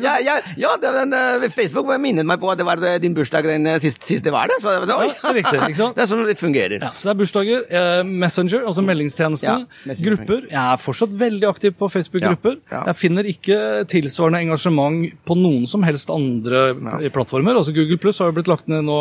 ja, 0.00 0.14
ja, 0.24 0.36
ja 0.56 0.74
den, 0.80 1.12
eh, 1.12 1.48
Facebook 1.52 1.88
minnet 2.00 2.26
meg 2.28 2.40
på 2.40 2.48
at 2.52 2.60
det 2.60 2.66
var 2.68 2.80
eh, 2.84 2.96
din 3.02 3.14
bursdag 3.16 3.48
den 3.48 3.66
siste 3.76 3.88
sist, 3.88 4.06
sist 4.08 4.26
det 4.26 4.32
var 4.32 4.48
det. 4.48 4.58
Så, 4.62 4.72
det. 4.86 4.94
Ja, 4.94 5.08
det 5.10 5.28
er 5.30 5.36
riktig, 5.40 5.60
ikke 5.60 5.80
sant? 5.80 5.94
Det 5.98 6.04
er 6.04 6.10
sånn 6.10 6.24
det 6.28 6.36
fungerer. 6.38 6.78
Ja, 6.82 6.90
så 6.94 7.08
det 7.08 7.12
er 7.14 7.18
bursdager. 7.22 7.64
Eh, 7.80 8.02
Messenger, 8.24 8.64
altså 8.68 8.84
meldingstjenestene. 8.86 9.66
Ja, 9.66 9.88
Messenger. 9.90 10.18
grupper. 10.18 10.46
Jeg 10.52 10.60
er 10.62 10.82
fortsatt 10.82 11.14
veldig 11.20 11.48
aktiv 11.48 11.74
på 11.78 11.90
Facebook-grupper. 11.92 12.58
Jeg 12.72 12.96
finner 12.98 13.28
ikke 13.28 13.58
tilsvarende 13.90 14.42
engasjement 14.46 15.16
på 15.28 15.36
noen 15.38 15.66
som 15.68 15.84
helst 15.86 16.12
andre 16.14 17.08
plattformer. 17.14 17.58
Altså 17.58 17.74
Google 17.76 17.98
Plus 18.00 18.20
har 18.22 18.30
jo 18.30 18.38
blitt 18.38 18.50
lagt 18.50 18.68
ned 18.70 18.86
nå 18.88 19.00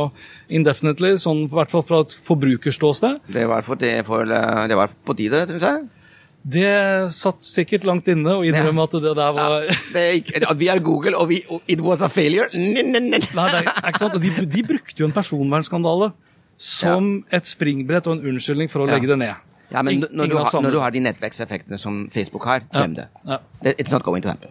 indefinitely, 0.54 1.16
sånn 1.22 1.46
i 1.48 1.52
hvert 1.54 1.72
fall 1.74 1.86
fra 1.88 2.02
et 2.06 2.16
forbrukerståsted. 2.28 3.22
Det 3.34 3.46
var, 3.50 3.66
for, 3.68 3.80
det, 3.80 3.94
for, 4.08 4.28
eh, 4.28 4.66
det 4.70 4.78
var 4.80 4.94
på 5.06 5.16
tide, 5.18 5.46
syns 5.50 5.68
jeg. 5.68 5.86
Det 6.48 7.12
satt 7.12 7.42
sikkert 7.44 7.84
langt 7.90 8.08
inne 8.08 8.38
å 8.40 8.44
innrømme 8.48 8.86
at 8.88 8.94
det 9.04 9.14
der 9.18 9.34
var 9.36 9.66
Ja, 9.68 9.74
det 9.94 10.54
vi 10.62 10.70
er 10.72 10.80
Google, 10.86 11.18
og 11.20 11.28
vi, 11.32 11.42
it 11.68 11.82
was 11.84 12.02
a 12.06 12.08
failure. 12.08 12.48
Nei, 12.56 12.84
nei, 12.88 13.20
ikke 13.20 14.00
sant? 14.00 14.16
De, 14.24 14.32
de 14.46 14.64
brukte 14.64 15.04
jo 15.04 15.10
en 15.10 15.16
personvernskandale 15.16 16.12
som 16.58 17.10
et 17.36 17.46
springbrett 17.46 18.08
og 18.08 18.18
en 18.18 18.32
unnskyldning 18.32 18.72
for 18.72 18.86
å 18.86 18.88
Ja. 18.88 18.96
legge 18.96 19.12
det 19.12 19.20
ned. 19.26 19.36
Ja, 19.70 19.82
men 19.84 20.00
når 20.10 20.30
du, 20.32 20.38
har, 20.38 20.62
når 20.64 20.72
du 20.72 20.80
har 20.80 20.92
de 20.96 21.02
nettverkseffektene 21.04 21.78
som 21.78 22.06
Facebook 22.14 22.46
har, 22.48 22.62
glem. 22.72 22.96
Ja. 23.28 23.40
Det- 23.62 23.76
It's 23.78 23.92
not 23.92 24.04
going 24.04 24.22
to 24.24 24.30
happen. 24.30 24.50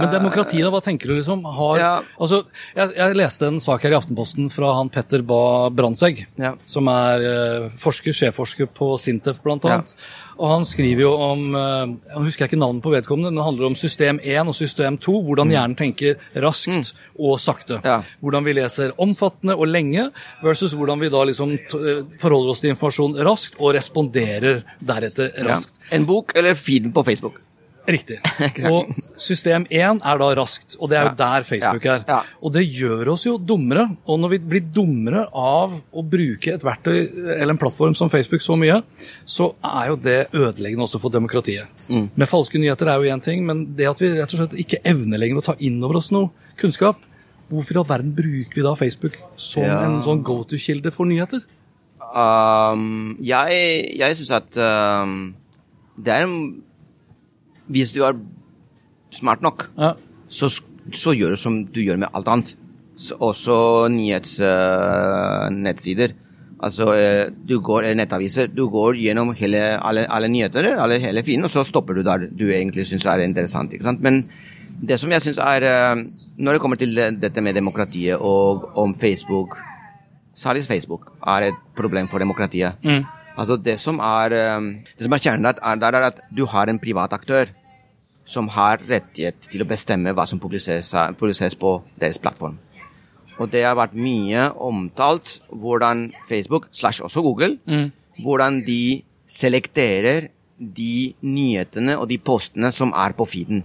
Men 0.00 0.10
demokratiet, 0.12 0.66
hva 0.72 0.80
tenker 0.82 1.08
du 1.08 1.14
liksom? 1.18 1.44
Har, 1.44 1.78
Ja. 1.78 1.92
altså, 2.18 2.42
jeg, 2.74 2.94
jeg 2.96 3.16
leste 3.16 3.46
en 3.46 3.60
sak 3.60 3.82
her 3.86 3.94
i 3.94 3.98
Aftenposten 4.00 4.50
fra 4.50 4.74
han 4.74 4.90
Petter 4.90 5.22
Ba 5.22 5.70
Brandtzæg, 5.70 6.26
Ja. 6.38 6.54
som 6.66 6.88
er 6.88 7.24
uh, 7.24 7.70
forsker, 7.78 8.12
sjefforsker 8.12 8.66
på 8.74 8.94
Sintef 8.98 9.40
blant 9.42 9.64
annet. 9.64 9.94
Og 10.34 10.48
han 10.50 10.64
skriver 10.66 11.04
jo 11.04 11.12
om 11.14 11.42
eh, 11.54 11.92
Jeg 12.10 12.22
husker 12.24 12.48
ikke 12.48 12.58
navnet 12.58 12.82
på 12.82 12.90
vedkommende, 12.90 13.30
men 13.30 13.38
det 13.38 13.44
handler 13.46 13.68
om 13.68 13.76
system 13.78 14.18
1 14.18 14.48
og 14.50 14.56
system 14.58 14.96
2. 14.98 15.12
Hvordan 15.28 15.52
hjernen 15.54 15.76
tenker 15.78 16.16
raskt 16.42 16.90
og 17.14 17.38
sakte. 17.38 17.78
Mm. 17.78 17.86
Ja. 17.86 18.00
Hvordan 18.18 18.42
vi 18.48 18.56
leser 18.58 18.90
omfattende 18.98 19.54
og 19.54 19.68
lenge, 19.70 20.08
versus 20.42 20.74
hvordan 20.74 20.98
vi 20.98 21.12
da 21.14 21.22
liksom 21.30 21.54
eh, 21.54 22.02
forholder 22.18 22.50
oss 22.50 22.64
til 22.64 22.74
informasjon 22.74 23.14
raskt 23.30 23.60
og 23.62 23.76
responderer 23.78 24.64
deretter 24.82 25.30
Ja. 25.38 25.52
raskt. 25.52 25.78
En 25.94 26.04
bok 26.10 26.34
eller 26.34 26.58
feeden 26.58 26.90
på 26.92 27.06
Facebook. 27.06 27.38
Riktig. 27.84 28.16
Og 28.72 28.94
system 29.20 29.66
1 29.68 30.00
er 30.00 30.20
da 30.20 30.28
raskt, 30.38 30.76
og 30.80 30.88
det 30.88 30.96
er 30.96 31.08
jo 31.10 31.14
der 31.18 31.44
Facebook 31.44 31.84
er. 31.90 32.04
Og 32.40 32.52
det 32.54 32.62
gjør 32.64 33.10
oss 33.12 33.26
jo 33.26 33.34
dummere. 33.36 33.84
Og 34.08 34.20
når 34.22 34.32
vi 34.34 34.38
blir 34.54 34.64
dummere 34.74 35.26
av 35.36 35.74
å 35.92 36.04
bruke 36.08 36.54
et 36.54 36.64
verktøy 36.64 36.96
eller 37.36 37.52
en 37.52 37.60
plattform 37.60 37.96
som 37.98 38.08
Facebook 38.12 38.44
så 38.44 38.56
mye, 38.60 38.78
så 39.28 39.50
er 39.60 39.90
jo 39.92 39.98
det 40.00 40.18
ødeleggende 40.32 40.86
også 40.86 41.00
for 41.02 41.12
demokratiet. 41.12 41.68
Mm. 41.92 42.08
Med 42.16 42.30
falske 42.30 42.60
nyheter 42.62 42.88
er 42.88 43.02
jo 43.04 43.12
én 43.12 43.24
ting, 43.24 43.44
men 43.44 43.66
det 43.76 43.90
at 43.90 44.00
vi 44.00 44.14
rett 44.16 44.32
og 44.32 44.40
slett 44.44 44.56
ikke 44.64 44.80
evner 44.88 45.20
lenger 45.20 45.42
å 45.42 45.46
ta 45.52 45.56
inn 45.60 45.76
over 45.84 46.00
oss 46.00 46.08
noe 46.14 46.32
kunnskap, 46.60 47.02
hvorfor 47.52 47.76
i 47.76 47.82
all 47.82 47.88
verden 47.92 48.14
bruker 48.16 48.56
vi 48.56 48.64
da 48.64 48.72
Facebook 48.78 49.20
som 49.36 49.62
Ja. 49.66 49.82
en 49.84 50.00
sånn 50.06 50.24
go 50.24 50.40
to-kilde 50.48 50.88
for 50.94 51.04
nyheter? 51.04 51.44
Um, 52.14 53.16
jeg 53.20 53.96
jeg 53.98 54.16
syns 54.16 54.30
at 54.36 54.56
um, 54.56 55.34
det 55.98 56.12
er 56.14 56.24
en 56.26 56.62
Hvis 57.68 57.92
du 57.92 58.02
er 58.04 58.12
smart 59.10 59.42
nok, 59.42 59.70
Ja. 59.78 59.92
så, 60.28 60.48
så 60.92 61.12
gjør 61.16 61.30
du 61.30 61.36
som 61.36 61.64
du 61.64 61.80
gjør 61.80 61.96
med 61.98 62.08
alt 62.14 62.28
annet. 62.28 62.56
Så, 62.96 63.14
også 63.18 63.88
nyhetsnettsider. 63.90 66.08
altså, 66.62 66.92
eh, 66.94 67.30
du 67.48 67.60
går, 67.60 67.82
eh, 67.84 67.94
nettaviser. 67.94 68.46
Du 68.54 68.68
går 68.70 68.94
gjennom 68.96 69.34
hele, 69.34 69.78
alle, 69.84 70.06
alle 70.08 70.28
nyheter, 70.28 70.76
alle, 70.80 70.98
hele 70.98 71.22
fienden, 71.22 71.44
og 71.44 71.50
så 71.50 71.64
stopper 71.64 71.94
du 71.94 72.02
der 72.02 72.18
du 72.30 72.48
egentlig 72.48 72.86
syns 72.86 73.04
er 73.04 73.18
interessant. 73.20 73.72
ikke 73.72 73.84
sant? 73.84 74.00
Men 74.00 74.24
det 74.88 75.00
som 75.00 75.10
jeg 75.10 75.22
syns 75.22 75.38
er 75.38 75.62
uh, 75.62 75.96
Når 76.38 76.52
det 76.52 76.60
kommer 76.60 76.76
til 76.76 76.94
dette 76.94 77.40
med 77.40 77.54
demokratiet 77.54 78.16
og 78.18 78.70
om 78.76 78.94
Facebook 78.94 79.56
Særlig 80.36 80.64
Facebook 80.64 81.00
er 81.26 81.40
et 81.48 81.54
problem 81.76 82.08
for 82.08 82.18
demokratiet. 82.18 82.72
Altså 83.34 83.56
Det 83.56 83.78
som 83.80 83.98
er, 83.98 84.32
eh, 84.32 84.60
det 84.96 85.06
som 85.06 85.12
er 85.12 85.22
kjernen 85.22 85.54
der, 85.80 85.94
er, 85.94 86.06
at 86.06 86.20
du 86.30 86.44
har 86.46 86.68
en 86.68 86.78
privat 86.78 87.12
aktør 87.12 87.50
som 88.24 88.48
har 88.48 88.78
rettighet 88.88 89.50
til 89.50 89.62
å 89.62 89.68
bestemme 89.68 90.14
hva 90.14 90.26
som 90.26 90.40
publiseres, 90.40 90.94
på 91.58 91.82
deres 92.00 92.18
plattform. 92.18 92.58
Og 93.38 93.50
det 93.50 93.64
har 93.64 93.74
vært 93.74 93.94
mye 93.94 94.50
omtalt 94.54 95.40
hvordan 95.50 96.12
Facebook, 96.28 96.68
slash 96.72 97.02
også 97.02 97.22
Google, 97.22 97.58
hvordan 98.22 98.62
de 98.64 99.02
selekterer 99.26 100.28
de 100.58 101.14
nyhetene 101.20 101.98
og 101.98 102.08
de 102.08 102.18
postene 102.18 102.70
som 102.72 102.92
er 102.94 103.12
på 103.12 103.26
feeden. 103.26 103.64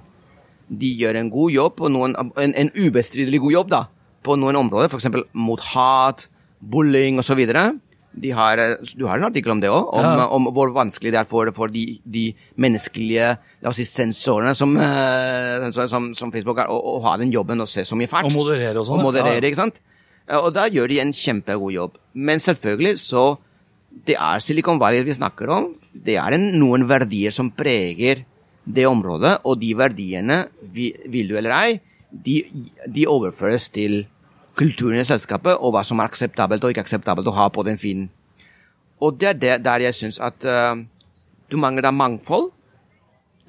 De 0.69 0.89
gjør 0.97 1.15
en 1.15 1.29
god 1.29 1.51
jobb, 1.51 1.79
noen, 1.89 2.15
en, 2.37 2.53
en 2.53 2.71
ubestridelig 2.75 3.39
god 3.39 3.51
jobb 3.51 3.69
da, 3.69 3.83
på 4.23 4.35
noen 4.35 4.55
områder, 4.55 4.89
f.eks. 4.89 5.07
mot 5.33 5.61
hat, 5.73 6.27
bullying 6.59 7.19
osv. 7.21 7.45
De 7.47 7.79
har, 8.35 8.57
eh, 8.59 8.75
du 8.97 9.05
har 9.07 9.17
en 9.17 9.23
artikkel 9.29 9.51
om 9.51 9.59
det 9.61 9.69
òg, 9.69 9.93
om, 9.93 10.03
Ja. 10.03 10.27
om 10.27 10.45
hvor 10.53 10.71
vanskelig 10.73 11.11
det 11.13 11.19
er 11.21 11.25
for, 11.29 11.51
for 11.55 11.67
de, 11.67 11.99
de 12.05 12.33
menneskelige 12.57 13.37
la 13.61 13.69
oss 13.69 13.75
si, 13.77 13.85
sensorene 13.85 14.55
som, 14.55 14.75
eh, 14.77 15.69
som, 15.71 16.13
som 16.15 16.31
Facebook 16.31 16.57
har, 16.57 16.67
å, 16.67 16.79
å 16.97 17.01
ha 17.05 17.17
den 17.17 17.31
jobben 17.31 17.61
og 17.61 17.67
se 17.69 17.81
så 17.85 17.95
mye 17.95 18.07
fælt. 18.11 18.25
Og 18.25 18.33
moderere 18.33 18.77
og 18.81 18.85
sånn, 18.87 18.99
Og 18.99 19.03
moderere, 19.11 19.41
Ja. 19.41 19.49
ikke 19.49 19.61
sant? 19.61 19.79
Eh, 20.27 20.37
Og 20.37 20.53
da 20.53 20.67
gjør 20.69 20.87
de 20.89 20.99
en 20.99 21.13
kjempegod 21.13 21.73
jobb. 21.73 21.97
Men 22.15 22.39
selvfølgelig 22.39 22.97
så 22.99 23.37
Det 24.05 24.15
er 24.15 24.39
Silicon 24.39 24.77
Valley 24.79 25.01
vi 25.03 25.13
snakker 25.17 25.49
om. 25.49 25.75
Det 25.95 26.15
er 26.15 26.33
en, 26.35 26.51
noen 26.59 26.83
verdier 26.87 27.31
som 27.33 27.49
preger 27.49 28.23
det 28.71 28.85
området, 28.85 29.39
og 29.45 29.59
de 29.59 29.73
verdiene, 29.73 30.45
vil 30.73 31.27
du 31.27 31.35
eller 31.35 31.49
ei, 31.51 31.79
de, 32.13 32.43
de 32.87 33.05
overføres 33.09 33.65
til 33.73 34.05
kulturen 34.59 34.99
i 34.99 35.07
selskapet, 35.07 35.55
og 35.55 35.71
hva 35.73 35.83
som 35.87 36.01
er 36.03 36.09
akseptabelt 36.11 36.63
og 36.67 36.73
ikke 36.73 36.83
akseptabelt 36.83 37.27
å 37.31 37.35
ha 37.37 37.45
på 37.55 37.63
den 37.67 37.79
finen. 37.79 38.09
Og 38.99 39.15
det 39.19 39.29
er 39.29 39.37
det, 39.39 39.53
der 39.63 39.85
jeg 39.85 39.95
syns 39.95 40.19
at 40.19 40.43
uh, 40.43 40.75
du 41.49 41.55
mangler 41.57 41.85
da 41.87 41.93
mangfold 41.95 42.49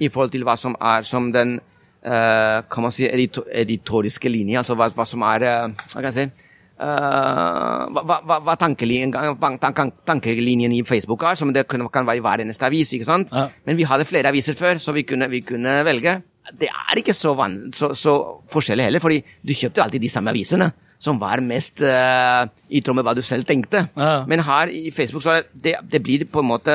i 0.00 0.08
forhold 0.08 0.30
til 0.32 0.46
hva 0.46 0.54
som 0.56 0.76
er 0.78 1.02
som 1.08 1.32
den 1.34 1.56
uh, 1.58 2.60
kan 2.70 2.86
man 2.86 2.94
si, 2.94 3.08
edito 3.10 3.42
editoriske 3.50 4.30
linje, 4.30 4.60
altså 4.62 4.78
hva, 4.78 4.86
hva 4.94 5.06
som 5.08 5.26
er 5.26 5.44
uh, 5.48 5.74
Hva 5.90 5.98
kan 5.98 6.08
jeg 6.12 6.18
si 6.22 6.46
hva, 6.80 8.16
hva, 8.24 8.38
hva- 8.40 8.56
tankelinjen, 8.56 9.10
tank- 9.12 9.98
tankelinjen 10.08 10.72
i 10.72 10.78
Facebook 10.88 11.26
er, 11.28 11.36
som 11.36 11.50
det 11.52 11.66
kan, 11.68 11.82
kan 11.92 12.06
være 12.08 12.22
i 12.22 12.24
hver 12.24 12.40
eneste 12.40 12.64
avis. 12.64 12.94
ikke 12.96 13.04
sant? 13.04 13.32
Ja. 13.36 13.48
Men 13.66 13.76
vi 13.76 13.84
hadde 13.84 14.06
flere 14.08 14.30
aviser 14.32 14.56
før, 14.56 14.80
så 14.80 14.94
vi 14.96 15.02
kunne, 15.04 15.28
vi 15.28 15.42
kunne 15.44 15.74
velge. 15.84 16.14
Det 16.56 16.70
er 16.72 16.96
ikke 17.02 17.12
så, 17.12 17.34
så, 17.76 17.90
så 17.94 18.14
forskjellig 18.48 18.86
heller, 18.88 19.02
fordi 19.04 19.20
du 19.20 19.52
kjøpte 19.52 19.82
alltid 19.84 20.00
de 20.00 20.08
samme 20.08 20.32
avisene. 20.32 20.70
Som 21.00 21.16
var 21.20 21.40
mest 21.40 21.80
uh, 21.80 22.44
i 22.68 22.82
tråd 22.84 22.98
med 22.98 23.06
hva 23.06 23.14
du 23.16 23.22
selv 23.24 23.46
tenkte. 23.48 23.86
Ja. 23.96 24.24
Men 24.28 24.42
her 24.44 24.68
i 24.68 24.90
Facebook 24.92 25.24
så 25.24 25.38
er 25.38 25.46
det, 25.54 25.78
det 25.90 26.02
blir 26.04 26.26
på 26.28 26.42
en 26.42 26.50
måte 26.50 26.74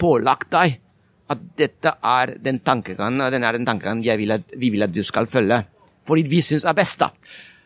pålagt 0.00 0.48
deg 0.54 0.78
at 1.30 1.42
dette 1.60 1.92
er 2.02 2.32
den 2.42 2.58
tankegangen, 2.66 3.20
den 3.30 3.44
er 3.46 3.54
den 3.54 3.66
tankegangen 3.68 4.02
vil 4.02 4.32
at, 4.34 4.48
vi 4.58 4.72
vil 4.74 4.82
at 4.82 4.92
du 4.94 5.02
skal 5.06 5.28
følge. 5.30 5.60
Fordi 6.08 6.24
vi 6.26 6.40
syns 6.42 6.64
er 6.66 6.74
best, 6.74 6.98
da. 7.04 7.10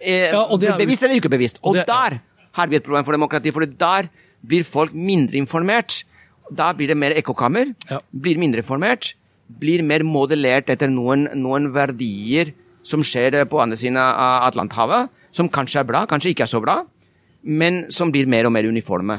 Eh, 0.00 0.32
Ja, 0.34 0.42
det 0.58 0.68
er- 0.68 0.78
bevisst 0.78 1.02
eller 1.06 1.16
ikke 1.16 1.30
bevisst. 1.32 1.58
og 1.62 1.70
Og, 1.70 1.76
er, 1.76 1.84
der 1.86 2.18
har 2.52 2.66
vi 2.68 2.76
et 2.76 2.82
problem 2.82 3.04
for 3.04 3.12
demokrati, 3.12 3.50
for 3.50 3.64
der 3.64 4.10
blir 4.46 4.64
folk 4.64 4.92
mindre 4.92 5.36
informert. 5.36 6.04
Da 6.52 6.72
blir 6.72 6.88
det 6.88 6.96
mer 6.96 7.14
ekkokammer, 7.16 7.74
Ja. 7.90 8.00
blir 8.12 8.36
mindre 8.36 8.60
informert, 8.60 9.14
blir 9.48 9.82
mer 9.82 10.02
modellert 10.04 10.68
etter 10.68 10.88
noen, 10.88 11.28
noen 11.34 11.72
verdier 11.72 12.52
som 12.82 13.00
skjer 13.00 13.44
på 13.46 13.62
andre 13.62 13.76
siden 13.76 13.96
av 13.96 14.52
Atlanterhavet, 14.52 15.08
som 15.34 15.50
kanskje 15.50 15.82
er 15.82 15.88
bra, 15.88 16.04
kanskje 16.06 16.34
ikke 16.34 16.46
er 16.46 16.52
så 16.52 16.62
bra, 16.62 16.80
men 17.44 17.84
som 17.92 18.12
blir 18.14 18.28
mer 18.30 18.46
og 18.48 18.54
mer 18.54 18.68
uniforme. 18.70 19.18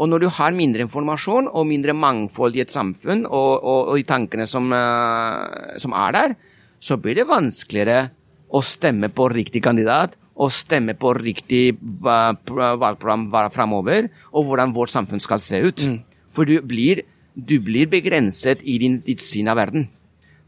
Og 0.00 0.08
når 0.08 0.24
du 0.24 0.28
har 0.32 0.56
mindre 0.56 0.86
informasjon 0.86 1.50
og 1.52 1.68
mindre 1.68 1.92
mangfold 1.94 2.56
i 2.56 2.62
et 2.64 2.72
samfunn, 2.72 3.26
og, 3.28 3.52
og, 3.60 3.92
og 3.92 4.00
i 4.00 4.06
tankene 4.08 4.48
som, 4.50 4.72
uh, 4.72 5.76
som 5.82 5.94
er 5.94 6.16
der, 6.16 6.34
så 6.82 6.96
blir 6.98 7.20
det 7.20 7.28
vanskeligere 7.28 8.08
å 8.52 8.62
stemme 8.64 9.12
på 9.12 9.28
riktig 9.32 9.62
kandidat 9.64 10.16
og 10.42 10.50
stemme 10.56 10.96
på 10.98 11.12
riktig 11.18 11.76
uh, 11.76 12.32
valgprogram 12.42 13.28
va- 13.30 13.50
framover, 13.52 14.08
og 14.32 14.48
hvordan 14.48 14.72
vårt 14.74 14.94
samfunn 14.94 15.22
skal 15.22 15.42
se 15.44 15.60
ut. 15.60 15.84
For 16.32 16.48
du 16.48 16.56
blir, 16.64 17.04
du 17.36 17.58
blir 17.60 17.90
begrenset 17.92 18.64
i 18.64 18.78
din, 18.80 19.02
ditt 19.04 19.20
syn 19.22 19.52
av 19.52 19.60
verden. 19.60 19.90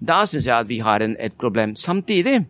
Da 0.00 0.24
syns 0.28 0.48
jeg 0.48 0.56
at 0.56 0.70
vi 0.72 0.80
har 0.84 1.04
en, 1.04 1.14
et 1.20 1.36
problem. 1.38 1.76
Samtidig 1.76 2.40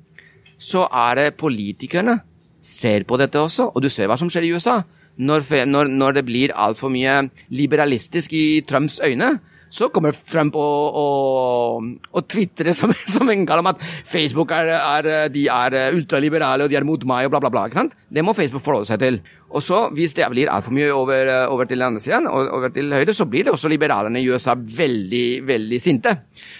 så 0.62 0.86
er 0.88 1.18
det 1.18 1.34
politikerne 1.42 2.20
ser 2.64 3.04
på 3.08 3.18
dette 3.20 3.40
også, 3.40 3.70
og 3.74 3.84
du 3.84 3.90
ser 3.92 4.08
hva 4.10 4.18
som 4.20 4.30
skjer 4.32 4.48
i 4.48 4.54
USA. 4.56 4.80
Når, 5.14 5.46
når, 5.70 5.90
når 5.94 6.16
det 6.16 6.24
blir 6.26 6.54
altfor 6.58 6.90
mye 6.90 7.28
liberalistisk 7.54 8.32
i 8.34 8.46
Trumps 8.66 8.98
øyne, 9.04 9.36
så 9.74 9.88
kommer 9.90 10.14
Trump 10.30 10.54
og, 10.58 10.98
og, 10.98 11.86
og 12.14 12.26
tvitrer 12.30 12.76
som, 12.78 12.92
som 13.14 13.30
en 13.30 13.46
gal 13.46 13.62
om 13.62 13.70
at 13.72 13.80
Facebook 14.06 14.52
er, 14.54 14.70
er, 14.76 15.08
de 15.34 15.46
er 15.50 15.96
ultraliberale 15.96 16.66
og 16.66 16.70
de 16.70 16.78
er 16.78 16.86
mot 16.86 17.06
meg 17.10 17.26
og 17.26 17.34
bla, 17.34 17.40
bla, 17.42 17.50
bla. 17.50 17.64
ikke 17.66 17.80
sant? 17.80 17.96
Det 18.06 18.22
må 18.26 18.36
Facebook 18.38 18.62
forholde 18.62 18.90
seg 18.90 19.02
til. 19.02 19.18
Og 19.54 19.62
så, 19.62 19.80
hvis 19.94 20.14
det 20.18 20.28
blir 20.30 20.50
altfor 20.50 20.74
mye 20.74 20.92
over, 20.94 21.30
over 21.50 21.66
til 21.70 21.82
andre 21.82 22.02
siden, 22.02 22.26
over 22.30 22.70
til 22.74 22.94
høyre, 22.94 23.14
så 23.14 23.26
blir 23.30 23.46
det 23.46 23.54
også 23.54 23.70
liberalerne 23.70 24.22
i 24.22 24.30
USA 24.30 24.54
veldig, 24.54 25.26
veldig 25.46 25.82
sinte. 25.82 26.16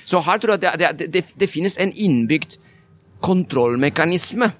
Så 0.06 0.22
her 0.22 0.42
tror 0.42 0.56
jeg 0.56 0.70
at 0.74 0.82
det, 0.82 0.92
det, 0.98 1.08
det, 1.14 1.24
det 1.40 1.50
finnes 1.50 1.78
en 1.82 1.94
innbygd 1.94 2.58
kontrollmekanisme 3.24 4.50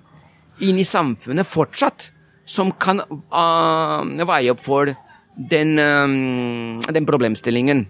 inn 0.61 0.79
i 0.79 0.85
samfunnet 0.87 1.47
fortsatt, 1.47 2.11
som 2.47 2.71
kan 2.79 3.01
uh, 3.01 4.25
veie 4.29 4.53
opp 4.53 4.61
for 4.65 4.93
den, 5.35 5.79
um, 5.81 6.81
den 6.93 7.07
problemstillingen. 7.09 7.87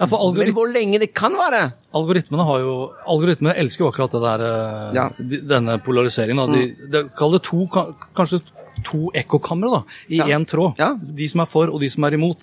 Ja, 0.00 0.06
for 0.10 0.32
Men 0.34 0.50
hvor 0.56 0.66
lenge 0.74 0.98
det 0.98 1.12
kan 1.14 1.36
være 1.38 1.68
algoritmene 1.94 2.42
har 2.48 2.58
jo 2.64 2.72
Algoritmene 3.06 3.52
elsker 3.62 3.84
jo 3.84 3.90
akkurat 3.92 4.10
det 4.16 4.22
der, 4.24 4.42
eh, 4.42 4.94
Ja. 4.96 5.04
Mm. 5.20 5.46
denne 5.46 5.76
polariseringen. 5.78 6.50
De, 6.50 6.64
de 6.90 7.02
kaller 7.14 7.38
det 7.38 7.44
to, 7.46 7.60
ka- 7.70 7.92
kanskje 8.16 8.40
to 8.82 9.10
ekkokamre 9.14 9.84
i 10.08 10.16
Ja. 10.18 10.24
én 10.26 10.44
tråd. 10.46 10.74
Ja. 10.78 10.94
De 10.94 11.28
som 11.28 11.40
er 11.40 11.46
for, 11.46 11.68
og 11.70 11.80
de 11.80 11.88
som 11.88 12.04
er 12.04 12.14
imot. 12.14 12.42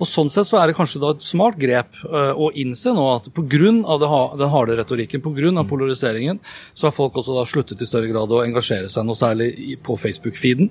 Og 0.00 0.06
Sånn 0.06 0.30
sett 0.30 0.46
så 0.46 0.60
er 0.62 0.68
det 0.68 0.76
kanskje 0.76 1.00
da 1.00 1.10
et 1.10 1.22
smart 1.22 1.58
grep 1.58 1.88
uh, 2.04 2.32
å 2.36 2.52
innse 2.54 2.92
nå 2.94 3.04
at 3.16 3.28
pga. 3.34 3.48
den 4.38 4.50
harde 4.50 4.76
retorikken, 4.76 5.20
pga. 5.20 5.64
polariseringen, 5.68 6.38
så 6.74 6.86
har 6.86 6.92
folk 6.92 7.14
også 7.14 7.34
da 7.34 7.44
sluttet 7.44 7.80
i 7.82 7.84
større 7.86 8.08
grad 8.12 8.28
å 8.28 8.44
engasjere 8.44 8.88
seg 8.88 9.04
noe 9.04 9.14
særlig 9.14 9.54
i- 9.58 9.76
på 9.76 9.96
Facebook-feeden, 9.98 10.70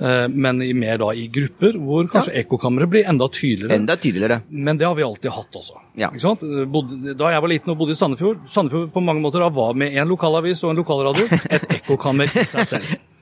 uh, 0.00 0.28
men 0.28 0.62
i 0.62 0.72
mer 0.72 0.98
da 0.98 1.10
i 1.12 1.28
grupper, 1.28 1.72
hvor 1.78 2.08
kanskje 2.08 2.34
ekkokamre 2.44 2.86
blir 2.88 3.04
enda 3.06 3.28
tydeligere. 3.28 3.74
Enda 3.74 3.96
tydeligere. 3.96 4.42
Men 4.50 4.76
det 4.76 4.86
har 4.86 4.94
vi 4.94 5.02
alltid 5.02 5.30
hatt 5.30 5.52
også. 5.52 5.74
Ja. 5.96 6.10
Da 6.10 7.30
jeg 7.32 7.40
var 7.42 7.48
liten 7.48 7.70
og 7.70 7.78
bodde 7.78 7.90
i 7.92 7.98
Sandefjord, 7.98 8.46
Sandefjord 8.48 8.92
på 8.92 9.02
mange 9.04 9.20
måter 9.20 9.40
da 9.40 9.48
var 9.48 9.74
med 9.74 9.92
en 9.94 10.08
lokalavis 10.08 10.62
og 10.64 10.70
en 10.70 10.76
lokalradio 10.82 11.26
et 11.50 11.68
ekkokammer 11.80 12.30
i 12.36 12.44
seg 12.44 12.66
selv. 12.66 12.84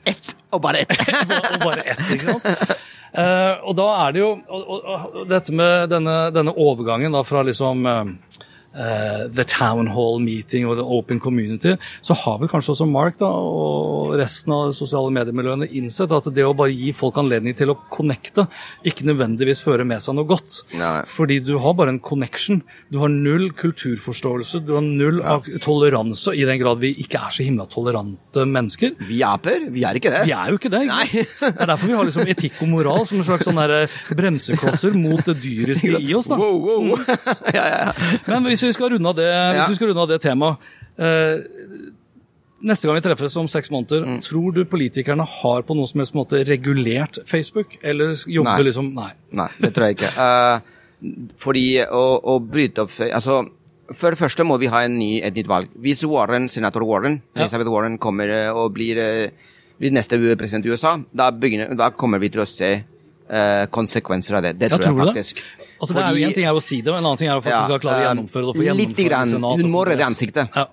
Og 0.55 0.63
bare 0.63 0.85
ett. 0.85 0.93
og 1.55 1.65
bare 1.65 1.83
ett, 1.83 2.05
ikke 2.15 2.37
sant? 2.37 2.77
Uh, 3.17 3.65
og 3.65 3.73
da 3.79 3.87
er 4.05 4.13
det 4.13 4.21
jo 4.21 4.29
og, 4.37 4.63
og, 4.69 4.89
og 5.23 5.29
dette 5.31 5.55
med 5.57 5.89
denne, 5.89 6.17
denne 6.37 6.53
overgangen 6.53 7.15
da 7.17 7.23
fra 7.25 7.41
liksom 7.47 7.87
eh, 7.89 8.11
eh, 8.77 9.27
the 9.33 9.45
town 9.49 9.91
hall 9.93 10.21
meeting 10.23 10.67
og 10.69 10.79
the 10.79 10.85
open 10.85 11.21
community, 11.23 11.77
så 12.05 12.17
har 12.23 12.41
vel 12.41 12.51
kanskje 12.53 12.75
også 12.75 12.89
Mark 12.91 13.19
da, 13.21 13.29
og 13.29 14.15
resten 14.21 14.55
av 14.55 14.71
de 14.71 14.77
sosiale 14.77 15.13
mediemiljøene 15.15 15.69
innsett 15.79 16.13
at 16.15 16.31
det 16.35 16.47
å 16.47 16.55
bare 16.57 16.75
gi 16.75 16.93
folk 16.97 17.19
anledning 17.21 17.57
til 17.59 17.73
å 17.73 17.79
connecte, 17.93 18.47
ikke 18.87 19.07
nødvendigvis 19.09 19.63
fører 19.65 19.87
med 19.89 20.05
seg 20.05 20.17
noe 20.19 20.29
godt. 20.29 20.61
Nei. 20.77 21.01
Fordi 21.11 21.41
du 21.45 21.57
har 21.63 21.77
bare 21.79 21.95
en 21.95 22.03
connection. 22.03 22.63
Du 22.93 23.01
har 23.03 23.13
null 23.13 23.49
kulturforståelse, 23.57 24.63
du 24.67 24.75
har 24.77 24.85
null 24.85 25.21
ja. 25.23 25.39
toleranse, 25.65 26.35
i 26.37 26.47
den 26.49 26.61
grad 26.63 26.83
vi 26.83 26.93
ikke 27.03 27.21
er 27.27 27.35
så 27.35 27.47
himla 27.47 27.69
tolerante 27.71 28.47
mennesker. 28.47 28.97
Vi 29.09 29.23
aper, 29.27 29.69
vi 29.73 29.85
er 29.89 29.99
ikke 29.99 30.13
det. 30.15 30.25
Vi 30.29 30.35
er 30.37 30.53
jo 30.53 30.61
ikke 30.61 30.73
det. 30.73 30.85
ikke. 30.87 31.27
Det 31.41 31.53
er 31.53 31.73
derfor 31.73 31.91
vi 31.91 31.97
har 31.99 32.09
liksom 32.09 32.31
etikk 32.31 32.63
og 32.65 32.73
moral 32.73 33.07
som 33.09 33.21
en 33.21 33.27
slags 33.27 33.47
sånn 33.47 33.61
bremseklosser 34.17 34.97
mot 34.97 35.23
det 35.27 35.37
dyriske 35.43 36.01
i 36.01 36.15
oss. 36.17 36.29
da. 36.31 36.39
Wow, 36.41 36.61
wow. 36.63 37.05
ja, 37.57 37.65
ja, 37.65 37.79
ja. 37.89 37.93
Men 38.27 38.47
hvis 38.51 38.65
vi 38.66 38.66
skal 38.73 38.91
runde 38.91 39.09
av 39.09 39.17
det, 39.17 39.29
Ja. 39.57 39.67
vi 39.69 39.75
det 40.09 40.21
temaet 40.23 40.57
eh, 40.99 41.39
Neste 42.67 42.87
gang 42.89 42.97
vi 42.97 43.03
treffes 43.05 43.37
om 43.37 43.47
seks 43.47 43.69
måneder, 43.71 44.03
Mm. 44.07 44.21
tror 44.25 44.53
du 44.55 44.65
politikerne 44.65 45.27
har 45.27 45.63
på 45.63 45.75
noen 45.77 45.87
som 45.87 46.01
helst 46.01 46.15
måte 46.15 46.41
regulert 46.49 47.19
Facebook? 47.29 47.77
Eller 47.83 48.15
jobber 48.27 48.57
Nei. 48.57 48.63
liksom 48.65 48.95
Nei. 48.95 49.13
Nei, 49.31 49.49
det 49.61 49.75
tror 49.75 49.87
jeg 49.87 49.97
ikke. 49.99 50.13
Eh, 50.27 50.61
fordi 51.37 51.67
å, 51.85 52.21
å 52.25 52.41
bryte 52.41 52.79
opp 52.87 52.91
Altså, 53.13 53.51
for 53.95 54.11
det 54.11 54.19
første 54.19 54.43
må 54.49 54.57
vi 54.59 54.67
ha 54.73 54.81
en 54.87 54.99
ny, 54.99 55.21
et 55.23 55.35
nytt 55.37 55.47
valg. 55.47 55.69
Hvis 55.79 56.03
Warren, 56.09 56.49
senator 56.49 56.83
Warren, 56.83 57.21
Ja. 57.37 57.43
Elizabeth 57.43 57.69
Warren 57.71 57.99
kommer 57.99 58.29
eh, 58.33 58.49
og 58.51 58.73
blir, 58.75 58.97
eh, 58.97 59.29
blir 59.79 59.93
neste 59.93 60.19
president 60.41 60.65
i 60.67 60.71
USA, 60.73 60.97
da, 61.15 61.31
begynner, 61.31 61.77
da 61.77 61.91
kommer 61.91 62.19
vi 62.19 62.31
til 62.31 62.41
å 62.41 62.49
se 62.49 62.73
eh, 63.29 63.67
konsekvenser 63.67 64.37
av 64.39 64.43
det. 64.43 64.59
Det 64.59 64.71
Ja, 64.71 64.79
tror 64.79 64.97
jeg 65.05 65.15
faktisk. 65.15 65.37
det? 65.59 65.66
Altså, 65.77 65.93
det 65.95 66.03
er 66.03 66.17
jo 66.17 66.29
Én 66.29 66.35
ting 66.35 66.47
er 66.49 66.57
å 66.57 66.63
si 66.65 66.81
det, 66.81 66.93
og 66.93 66.99
en 66.99 67.05
annen 67.05 67.21
ting 67.21 67.29
er 67.29 67.37
å 67.37 67.45
faktisk 67.45 67.75
Ja, 67.75 67.79
klare 67.83 67.97
å 67.97 68.03
eh, 68.03 68.09
gjennomføre 68.09 68.53
det. 68.53 68.67
gjennomført 68.67 69.09
grann. 69.11 69.33
Senat 69.33 69.61
Hun 69.61 69.71
må 69.73 69.85
redde 69.89 70.07
ansiktet. 70.07 70.57
Ja. 70.57 70.67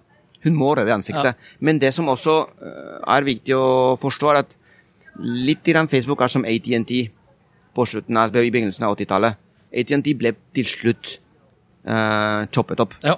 Hun 0.43 0.55
må 0.59 0.73
redde 0.75 0.93
ansiktet. 0.95 1.49
Men 1.59 1.79
det 1.79 1.93
som 1.95 2.07
også 2.11 2.37
eh, 2.63 2.99
er 3.15 3.27
viktig 3.27 3.55
å 3.57 3.97
forstå, 4.01 4.31
er 4.31 4.41
at 4.43 4.55
litt 5.19 5.63
grann 5.67 5.89
Facebook 5.91 6.23
er 6.23 6.31
som 6.31 6.45
ATNT 6.47 6.93
på 7.73 7.85
slutten 7.89 8.17
av, 8.17 8.35
i 8.35 8.51
begynnelsen 8.53 8.85
av 8.85 8.95
80-tallet. 8.95 9.39
ATNT 9.73 10.09
ble 10.17 10.33
til 10.53 10.67
slutt 10.69 11.15
uh, 11.89 12.45
choppet 12.53 12.81
opp. 12.83 12.93
Ja. 13.05 13.17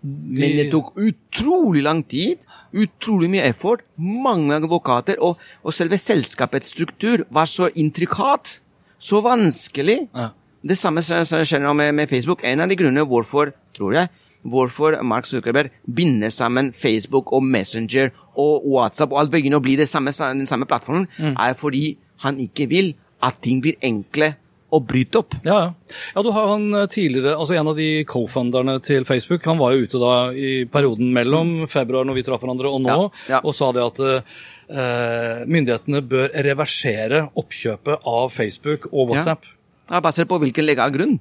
Men 0.00 0.56
det 0.56 0.70
tok 0.72 0.94
utrolig 0.96 1.82
lang 1.84 2.00
tid, 2.08 2.40
utrolig 2.72 3.28
mye 3.34 3.44
effort, 3.50 3.84
mange 4.00 4.56
advokater, 4.56 5.18
og, 5.20 5.40
og 5.60 5.76
selve 5.76 5.98
selskapets 6.00 6.72
struktur 6.72 7.26
var 7.28 7.50
så 7.50 7.68
intrikat, 7.76 8.56
så 9.00 9.20
vanskelig. 9.24 10.06
Ja. 10.16 10.30
Det 10.60 10.76
samme 10.76 11.02
skjer 11.04 11.62
nå 11.62 11.72
med, 11.76 11.94
med 11.96 12.10
Facebook. 12.10 12.44
En 12.44 12.60
av 12.60 12.68
de 12.68 12.76
grunnene 12.76 13.06
hvorfor, 13.08 13.54
tror 13.76 13.96
jeg, 13.96 14.10
hvorfor 14.42 14.98
Mark 15.04 15.28
Zuckerberg 15.28 15.72
binder 15.84 16.32
sammen 16.32 16.72
Facebook 16.76 17.32
og 17.36 17.44
Messenger 17.44 18.12
og 18.40 18.66
WhatsApp 18.68 19.12
og 19.12 19.22
alt 19.22 19.32
begynner 19.32 19.60
å 19.60 19.64
bli 19.64 19.76
det 19.80 19.88
samme, 19.88 20.12
den 20.12 20.48
samme 20.48 20.68
plattformen, 20.68 21.08
er 21.32 21.56
fordi 21.58 21.96
han 22.24 22.40
ikke 22.40 22.68
vil 22.70 22.94
at 23.24 23.40
ting 23.44 23.60
blir 23.64 23.76
enkle 23.84 24.34
å 24.70 24.78
bryte 24.86 25.20
opp. 25.20 25.34
Ja, 25.42 25.72
ja. 26.14 26.22
du 26.22 26.30
har 26.34 26.52
han 26.52 26.68
eh, 26.78 26.86
tidligere, 26.90 27.34
altså 27.34 27.56
En 27.58 27.70
av 27.72 27.78
de 27.78 28.04
co-founderne 28.08 28.76
til 28.86 29.06
Facebook 29.08 29.46
han 29.48 29.58
var 29.58 29.74
jo 29.74 29.86
ute 29.86 30.00
da 30.00 30.14
i 30.30 30.52
perioden 30.70 31.10
mellom 31.14 31.66
februar, 31.70 32.06
når 32.06 32.20
vi 32.20 32.26
traff 32.28 32.44
hverandre, 32.44 32.70
og 32.70 32.84
nå, 32.84 32.98
Ja, 33.26 33.34
ja. 33.34 33.40
og 33.42 33.56
sa 33.56 33.72
det 33.74 33.82
at 33.82 33.98
uh, 34.00 35.40
myndighetene 35.50 36.04
bør 36.06 36.30
reversere 36.46 37.24
oppkjøpet 37.40 38.06
av 38.06 38.30
Facebook 38.34 38.86
og 38.92 39.10
WhatsApp. 39.10 39.48
Ja, 39.48 39.56
basert 39.98 40.28
på 40.30 40.38
hvilken 40.38 40.64
legal 40.66 40.90
grunn. 40.94 41.18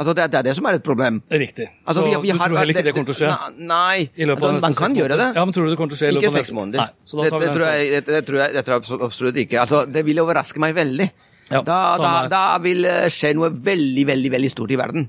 Altså, 0.00 0.14
det, 0.16 0.22
er- 0.24 0.28
det 0.32 0.38
er 0.38 0.42
det 0.48 0.56
som 0.56 0.66
er 0.66 0.74
et 0.78 0.82
problem. 0.82 1.22
Riktig. 1.30 1.68
Altså, 1.86 2.00
Så 2.00 2.04
vi- 2.08 2.20
vi 2.22 2.30
du 2.32 2.38
har- 2.38 2.48
tror 2.48 2.58
heller 2.58 2.74
ikke 2.74 2.84
det 2.84 2.94
kommer 2.94 3.06
til 3.06 3.14
å 3.14 3.20
skje? 3.20 3.52
Nei, 3.58 4.10
I 4.16 4.24
løpet 4.24 4.42
av 4.42 4.50
altså, 4.54 4.60
man 4.62 4.74
kan 4.74 4.94
gjøre 4.96 5.16
det. 5.18 5.34
Ja, 5.36 5.44
men 5.44 5.52
tror 5.54 5.64
du 5.64 5.70
det 5.70 5.76
kommer 5.78 5.90
til 5.90 5.98
å 5.98 6.00
skje 6.00 6.08
i 6.08 6.14
løpet 6.14 6.22
Ikke 6.24 6.34
av 6.38 6.44
seks 6.44 6.52
måneder. 6.52 6.78
Nei, 6.78 6.88
så 7.04 7.16
da 7.16 7.22
det, 7.22 7.30
tar 7.30 7.38
vi 7.38 7.46
det, 7.46 7.54
tror 7.54 7.66
jeg, 7.70 7.90
det, 7.90 8.06
det, 8.06 8.26
tror 8.26 8.38
jeg, 8.38 8.52
det 8.54 8.64
tror 8.64 8.74
jeg 8.80 9.00
absolutt 9.06 9.36
ikke. 9.36 9.58
Altså, 9.60 9.92
det 9.92 10.04
vil 10.06 10.16
overraske 10.18 10.58
meg 10.58 10.74
veldig. 10.74 11.10
Ja, 11.50 11.62
da, 11.62 11.78
da, 11.98 12.28
da 12.28 12.58
vil 12.58 12.82
skje 13.10 13.34
noe 13.34 13.50
veldig, 13.50 14.06
veldig 14.06 14.30
veldig 14.30 14.50
stort 14.50 14.70
i 14.70 14.76
verden. 14.76 15.08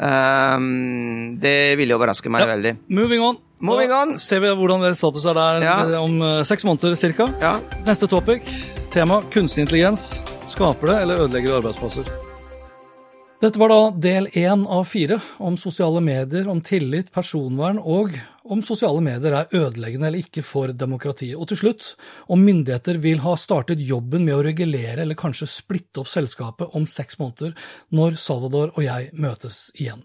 Um, 0.00 1.36
det 1.40 1.76
ville 1.76 1.92
overraske 1.98 2.30
meg 2.30 2.40
Ja. 2.40 2.46
veldig. 2.56 2.76
Moving 2.88 3.20
on. 3.20 3.36
Moving 3.60 3.88
da 3.90 4.16
ser 4.16 4.40
vi 4.40 4.46
hvordan 4.46 4.80
det 4.80 4.96
status 4.96 5.26
er 5.26 5.34
der 5.34 5.60
Ja. 5.60 5.82
eh, 5.84 6.00
om 6.02 6.22
eh, 6.22 6.42
seks 6.44 6.64
måneder 6.64 6.96
cirka. 6.96 7.28
Ja. 7.40 7.58
Neste 7.84 8.08
topic, 8.08 8.40
tema 8.90 9.20
kunstig 9.30 9.66
intelligens. 9.68 10.22
Skaper 10.46 10.86
det 10.86 11.02
eller 11.02 11.16
ødelegger 11.18 11.48
det 11.60 11.64
arbeidsplasser? 11.64 12.29
Dette 13.40 13.56
var 13.56 13.70
da 13.72 13.84
del 13.96 14.26
én 14.36 14.66
av 14.68 14.82
fire 14.84 15.16
om 15.40 15.54
sosiale 15.56 16.02
medier, 16.04 16.44
om 16.52 16.58
tillit, 16.60 17.08
personvern 17.08 17.78
og 17.80 18.12
om 18.44 18.60
sosiale 18.60 19.00
medier 19.00 19.32
er 19.32 19.54
ødeleggende 19.56 20.10
eller 20.10 20.20
ikke 20.20 20.42
for 20.44 20.74
demokratiet. 20.76 21.38
Og 21.40 21.48
til 21.48 21.60
slutt, 21.62 21.86
om 22.28 22.42
myndigheter 22.44 22.98
vil 23.00 23.22
ha 23.24 23.32
startet 23.40 23.80
jobben 23.80 24.26
med 24.26 24.34
å 24.36 24.42
regulere 24.44 25.06
eller 25.06 25.16
kanskje 25.16 25.48
splitte 25.48 26.02
opp 26.02 26.10
selskapet 26.12 26.76
om 26.76 26.84
seks 26.84 27.16
måneder, 27.16 27.54
når 27.96 28.18
Salvador 28.20 28.74
og 28.74 28.84
jeg 28.84 29.08
møtes 29.16 29.60
igjen. 29.80 30.02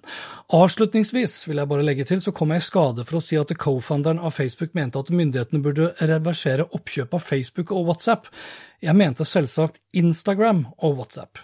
Avslutningsvis 0.55 1.35
vil 1.49 1.59
jeg 1.59 1.71
bare 1.73 1.83
legge 1.83 2.05
til, 2.07 2.21
så 2.23 2.31
kom 2.31 2.53
jeg 2.55 2.63
i 2.63 2.67
skade 2.69 3.03
for 3.03 3.19
å 3.19 3.23
si 3.25 3.35
at 3.41 3.51
co-founderen 3.51 4.21
av 4.23 4.31
Facebook 4.37 4.71
mente 4.79 5.01
at 5.01 5.11
myndighetene 5.11 5.59
burde 5.65 5.89
reversere 5.99 6.69
oppkjøp 6.71 7.19
av 7.19 7.27
Facebook 7.27 7.75
og 7.75 7.91
WhatsApp. 7.91 8.31
Jeg 8.79 8.95
mente 8.95 9.27
selvsagt 9.27 9.81
Instagram 9.91 10.63
og 10.79 11.01
WhatsApp. 11.01 11.43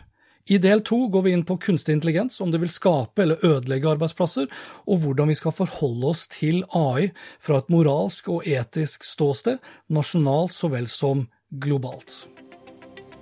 I 0.49 0.57
del 0.61 0.81
to 0.85 1.03
går 1.13 1.25
vi 1.25 1.33
inn 1.35 1.45
på 1.45 1.57
kunstig 1.61 1.93
intelligens, 1.93 2.39
om 2.41 2.51
det 2.51 2.61
vil 2.63 2.71
skape 2.71 3.23
eller 3.23 3.43
ødelegge 3.45 3.91
arbeidsplasser, 3.93 4.47
og 4.87 5.03
hvordan 5.03 5.29
vi 5.29 5.37
skal 5.37 5.55
forholde 5.55 6.11
oss 6.13 6.27
til 6.31 6.63
AI 6.73 7.11
fra 7.39 7.61
et 7.61 7.71
moralsk 7.73 8.29
og 8.33 8.47
etisk 8.47 9.05
ståsted, 9.05 9.61
nasjonalt 9.93 10.55
så 10.57 10.71
vel 10.73 10.89
som 10.89 11.27
globalt. 11.61 12.23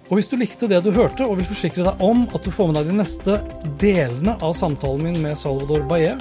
Og 0.09 0.17
Hvis 0.17 0.29
du 0.31 0.39
likte 0.41 0.67
det 0.67 0.81
du 0.81 0.89
hørte, 0.89 1.25
og 1.25 1.37
vil 1.37 1.45
forsikre 1.45 1.85
deg 1.85 1.99
om 2.01 2.23
at 2.33 2.41
du 2.41 2.49
får 2.49 2.71
med 2.71 2.79
deg 2.79 2.87
de 2.89 2.95
neste 2.97 3.35
delene 3.81 4.33
av 4.41 4.55
samtalen 4.57 5.03
min 5.05 5.19
med 5.21 5.37
Salvador 5.37 5.85
Baye, 5.91 6.15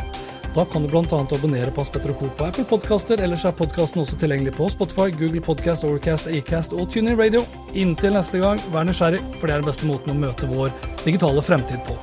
da 0.58 0.64
kan 0.64 0.82
du 0.82 0.88
bl.a. 0.88 1.02
abonnere 1.30 1.70
på 1.70 1.80
Hans 1.80 1.90
Petter 1.90 2.12
Co. 2.12 2.28
på 2.36 2.44
Apple 2.44 2.64
Podcaster. 2.64 3.20
Ellers 3.22 3.44
er 3.46 3.54
podkasten 3.54 4.02
også 4.02 4.16
tilgjengelig 4.18 4.56
på 4.56 4.66
Spotify, 4.72 5.12
Google 5.14 5.42
Podcast, 5.44 5.84
Overcast, 5.86 6.26
Acast 6.34 6.72
og 6.74 6.88
TuneIn 6.90 7.18
Radio. 7.18 7.44
Inntil 7.78 8.16
neste 8.16 8.40
gang, 8.42 8.58
vær 8.74 8.88
nysgjerrig, 8.88 9.20
for 9.38 9.46
det 9.46 9.54
er 9.54 9.62
den 9.62 9.68
beste 9.68 9.86
måten 9.86 10.10
å 10.10 10.16
møte 10.18 10.48
vår 10.50 10.72
digitale 11.04 11.44
fremtid 11.46 11.78
på. 11.86 11.94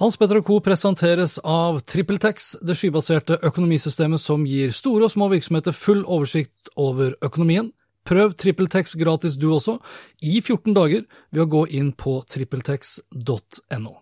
Hans 0.00 0.16
Petter 0.16 0.40
Co. 0.40 0.62
presenteres 0.64 1.36
av 1.44 1.82
TrippelTex, 1.84 2.54
det 2.64 2.78
skybaserte 2.80 3.36
økonomisystemet 3.44 4.22
som 4.22 4.46
gir 4.48 4.72
store 4.72 5.10
og 5.10 5.12
små 5.12 5.28
virksomheter 5.34 5.76
full 5.76 6.06
oversikt 6.06 6.72
over 6.72 7.18
økonomien. 7.20 7.68
Prøv 8.08 8.32
TrippelTex 8.40 8.96
gratis 9.02 9.36
du 9.36 9.50
også, 9.52 9.76
i 10.24 10.40
14 10.40 10.72
dager, 10.72 11.04
ved 11.30 11.44
å 11.44 11.50
gå 11.58 11.66
inn 11.68 11.92
på 11.92 12.16
trippeltex.no. 12.32 14.01